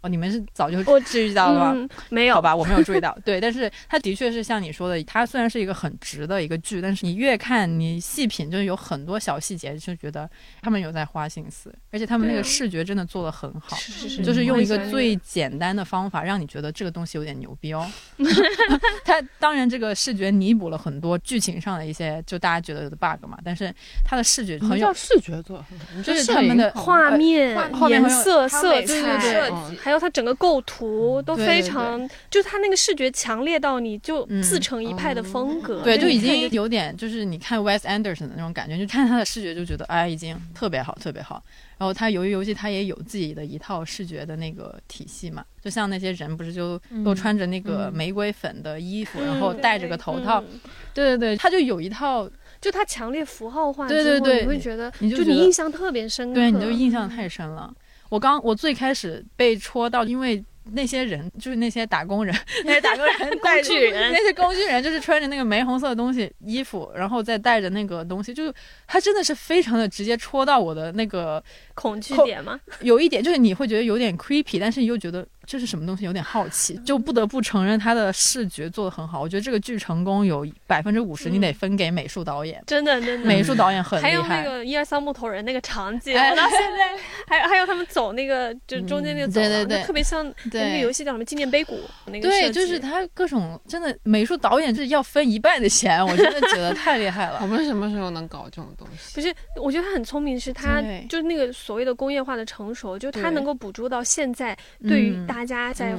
[0.00, 1.72] 哦，你们是早就我注意到了吗？
[1.74, 3.16] 嗯，没有好吧，我没有注意到。
[3.24, 10.28] 对，但是它的确是像你说的，它虽然是一个很直的一个剧，但是你越看你细品，就是有很多小细节，就觉得
[10.62, 13.76] 他们有在花心思，而且他们那个视觉真的做的很好。
[13.76, 17.84] 是是是，就是用一个最简单的方法，让你觉得这个东西有点牛逼哦。
[19.04, 25.64] 它当然这个视觉弥补了很多剧情上的一些就大家觉得有的 bug 嘛，但是它的视觉很有叫视觉做
[26.04, 41.42] 就是他们的画面画、画面颜色、它色彩设嗯计，还有它整个构图都对对非常，就它那个视觉强烈到你就嗯自成一派的风格，对，就已经有点就是你看 Wes Anderson 的那种感觉，就看他的视觉就觉得哎，已经特别好，特别好。
[41.78, 50.60] 然后他由于游戏他也有自己的一套视觉的那个体系嘛，就像那些人不是就都穿着那个嗯玫瑰粉的衣服，然嗯后戴着个头套，嗯
[50.92, 52.28] 对对对，他就有一套，
[52.60, 57.72] 就它强烈符号化对对对你会觉得，就你你就觉得印象特别深刻，对，你就印象太深了。
[58.08, 64.12] 我刚我最开始被戳到，因为那些人就是那些打工人， 那些打工人工具人。
[64.12, 68.52] 那些工具人就是穿着那个玫红色的东西衣服，然后再带着那个东西，就是
[68.86, 71.42] 他真的是非常的直接戳到我的那个
[71.74, 79.20] 恐惧点吗，有一点就是你会觉得有点 creepy，但是你又觉得这是什么东西，有点好奇，就不得不承认他的视觉做的很好。
[79.22, 83.26] 我觉得这个剧成功有百分之五十，你得分给美术导演，真的真的。
[83.26, 84.10] 美术导演很厉害。
[84.10, 90.22] 还有那个一二三木头人那个场景，哎我到现在还有还有他们走那个就中间那个走廊，对对对就特别像
[90.52, 97.46] 那个游戏叫什么纪念碑谷那个对，就是他各种真的美术导演是要分一半的钱， 我真的觉得太厉害了 我。
[97.46, 99.14] 们什么时候能搞这种东西？
[99.14, 104.54] 不是，我觉得他很聪明，是他就是那个所谓的工业化的成熟，就他能够捕捉到现在
[104.86, 105.96] 对于嗯大家在，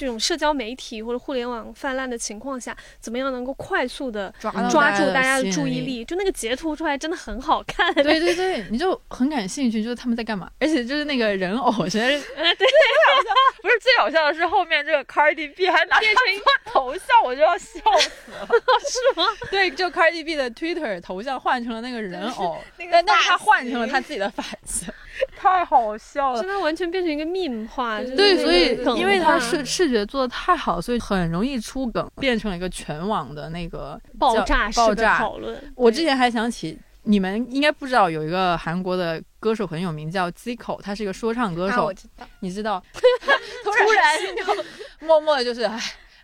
[0.00, 5.80] 这种社交媒体或者互联网泛滥的情况下，怎么样能够快速的抓抓住大家的注意。
[5.80, 6.04] 力。
[6.06, 12.66] 就那个截图出来真的很好看，对对对，你就很感兴趣，就是他们在干嘛，而且就是那个人偶，实在 是对，
[13.60, 18.46] 不是最搞笑的是后面这个 Cardi B 还拿变成一个头像，我就要笑死了。
[18.88, 19.26] 是吗？
[19.50, 24.88] 对，就 Cardi B 的 Twitter 头像换成了那个人偶， 那个但但是他换成了他自己的发型。
[25.36, 35.18] 太好笑了现在完全变成一个 meme 化，就是对，所以因为他化视视觉做的太好，所以很容易出梗，变成了一个全网的那个爆炸式炸。
[35.18, 35.60] 讨论。
[35.74, 36.78] 我之前还想起。
[37.04, 41.86] 你们应该不知道，有一个韩国的歌手很有名，叫 Zico，他是一个说唱歌啊，手。
[41.86, 42.78] 我知道，你知道？
[42.92, 44.64] 突然 就
[45.06, 45.80] 默默的，就是哎，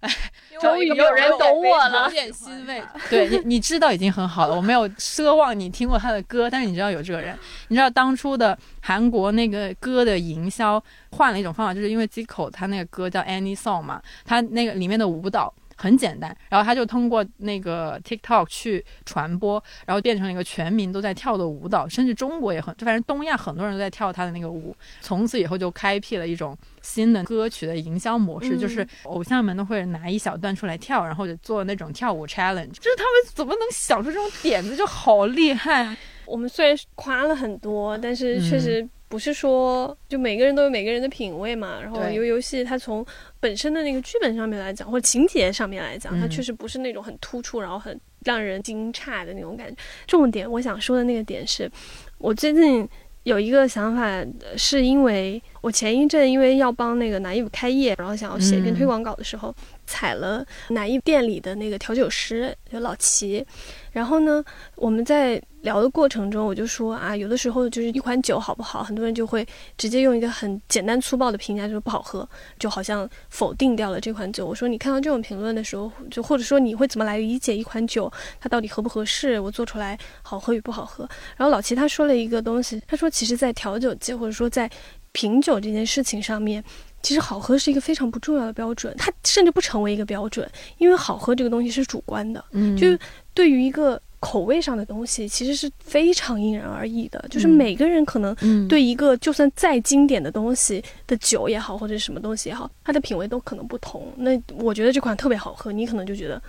[0.61, 2.83] 终于有人懂我了有点欣慰。
[3.11, 4.55] 对你，你知道已经很好了。
[4.55, 7.39] 我没有奢望你听过他的歌，但是你知道有这个人。
[7.69, 15.53] 你知道当初的韩国那个歌的营销换了一种方法，就是因为 Zico 他那个歌叫 Any Song 嘛，他那个里面的舞蹈。
[15.77, 24.75] 很简单，然后他就通过那个 TikTok 去传播，然后变成了一个全民都在跳的舞蹈，甚至中国也很，就反正东亚很多人都在跳他的那个舞。
[25.01, 35.95] 从此以后就开辟了一种新的歌曲的营销模式，嗯就是偶像们都会拿一小段出来跳，然后就做那种跳舞 challenge，就是他们怎么能想出这种点子，就好厉害。
[36.25, 41.81] 我们虽然夸了很多，但是确嗯实不是说就每个人都有每个人的品味嘛。
[41.81, 43.05] 然后游游戏它从
[43.41, 49.77] 本身的那个剧本上面来讲，或者情节上面来讲，它嗯确实不是那种很突出，然后很让人惊诧的那种感觉。
[50.07, 51.71] 重点我想说的那个点是，
[52.19, 52.89] 我最近。
[53.27, 59.53] 有一个想法，呃是因为我前一阵因为要帮那个拿衣服开业，然后想要写一篇嗯推广稿的时候，
[59.85, 63.45] 采了拿衣店里的那个调酒师，就老齐。
[63.91, 64.45] 然后呢，
[64.77, 69.45] 我们在聊的过程中，我就说啊，有的时候就是一款酒好不好，很多人就会
[69.77, 72.27] 直接用一个很简单粗暴的评价，就是不好喝，
[72.57, 74.47] 就好像否定掉了这款酒。
[74.47, 78.11] 我说你看到这种评论的时候，就或者说你会怎么来理解一款酒
[78.41, 81.07] 它到底合不合适，我做出来好喝与不好喝？
[81.37, 84.71] 然后老齐他说了一个东西，他说其实，在调酒界或者说在
[85.11, 86.63] 品酒这件事情上面。
[87.03, 92.45] 其实好喝是一个非常不重要的标准，它甚至不成为一个标准，因为好喝这个东西是主观的。
[92.51, 92.89] 嗯就
[93.33, 97.25] 对于一个口味上的东西，其实是非常因人而异的。
[97.31, 104.13] 就是嗯每个人可能嗯对一个就算再经典的东西的酒也好，或者什么东西也好，它的品味都可能不同。
[104.17, 106.41] 那我觉得这款特别好喝，你可能就觉得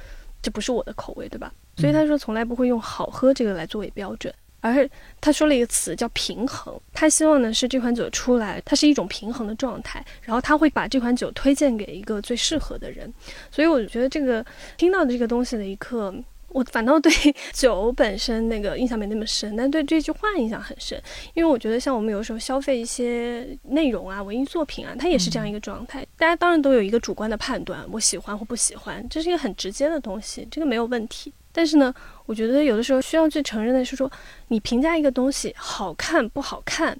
[0.41, 1.51] 这不是我的口味，对吧？
[1.77, 4.33] 所以他说从来不会用好喝这个来作为标准。
[4.59, 4.89] 而
[5.21, 13.13] 他说了一个词叫平衡，他希望呢是这款酒出来，它是一种平衡的状态，然后他会把这款酒推荐给一个最适合的人。
[13.51, 14.43] 所以我觉得这个
[14.75, 16.13] 听到的这个东西的一刻，
[16.49, 17.11] 我反倒对
[17.53, 21.01] 酒本身那个印象没那么深，但对这句话印象很深，
[21.33, 26.05] 因为我觉得像我们有时候消费一些内容啊、文艺作品啊，它也是这样一个状态。
[26.17, 31.33] 大家当然都有一个主观的判断，我喜欢或不喜欢，这是一个很直接的东西，这个没有问题。
[31.51, 31.93] 但是呢，
[32.25, 34.09] 我觉得有的时候需要去承认的是说，
[34.47, 36.97] 你评价一个东西好看不好看，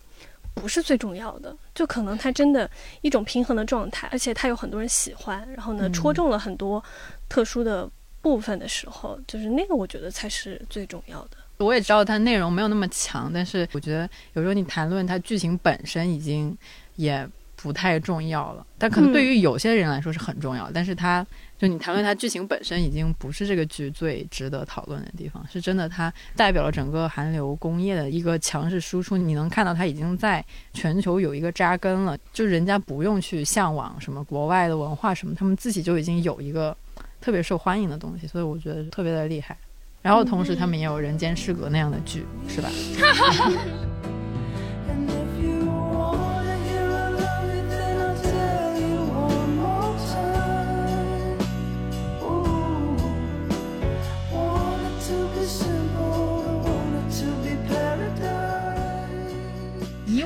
[0.55, 2.69] 不是最重要的，就可能它真的
[3.01, 6.83] 一种平衡的状态，而且它有很多人喜欢，然后呢嗯戳中了很多
[7.29, 7.87] 特殊的
[8.27, 11.37] 部分的时候，就是那个我觉得才是最重要的。
[11.57, 16.55] 我也知道它内容没有那么强，但是我觉得有时候你谈论它剧情本身已经
[16.97, 18.65] 也不太重要了。
[18.77, 21.25] 但可能对于有些人来说是很重要，但是它
[21.57, 29.17] 就你谈论它剧情本身已经不是这个剧最值得讨论的地方，是真的它代表了整个韩流工业的一个强势输出。
[29.17, 30.45] 你能看到它已经在
[30.75, 36.77] 全球有一个扎根了，就人家不用去向往什么国外的文化什么，他们自己就已经有一个
[37.19, 39.57] 特别受欢迎的东西，所以我觉得特别的厉害。
[40.02, 42.69] 然后同时他们也有《人间失格》那样的剧，是吧？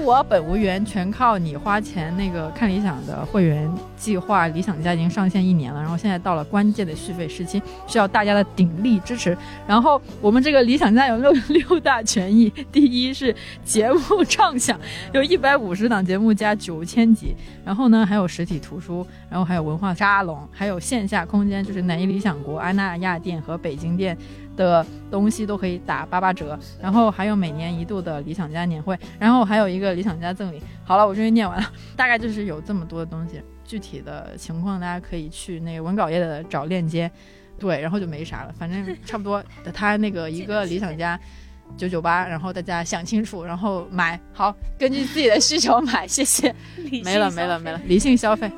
[0.02, 2.16] 你 我本无缘，全靠你花钱。
[2.18, 9.38] 那个看理想的会员计划，理想家已经上线一年了，然后现在到了关键的续费时期，需要大家的鼎力支持。
[9.68, 13.34] 然后我们这个理想家有六六大权益，第一是
[13.64, 14.80] 节目畅享，
[15.14, 24.18] 有一百五十档节目加九千集，然后呢还有实体图书，然后还有文化沙龙，还有线下空间，就是南一理想国、安娜亚店和北京店。
[24.56, 30.62] 的东西都可以打八八折，然后还有每年一度的理想家年会，然后还有一个理想家赠礼。
[30.84, 37.10] 好了，我终于念完了，大概就是有这么多的东西，具体的情况大家可以去那个文稿页的找链接，
[37.58, 39.44] 对，然后就没啥了，反正差不多。
[39.74, 41.20] 他那个一个理想家
[41.78, 46.54] 九九八，然后大家想清楚，然后买好，根据自己的需求买，谢谢。
[47.04, 48.52] 没了没了没了，理性消费。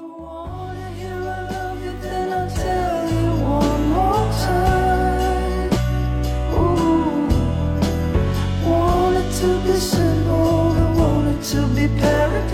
[9.43, 12.53] To be simple, I want it to be paradise.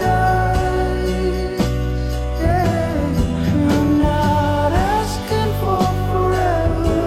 [2.42, 7.02] Yeah, I'm not asking for forever.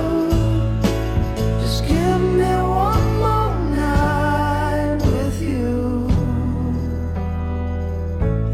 [1.62, 2.52] Just give me
[2.86, 6.06] one more night with you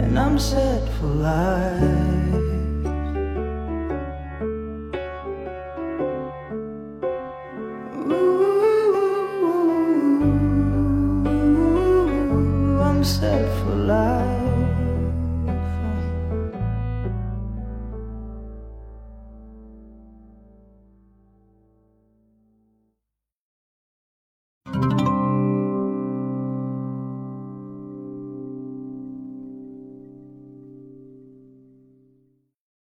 [0.02, 1.77] and I'm set for life.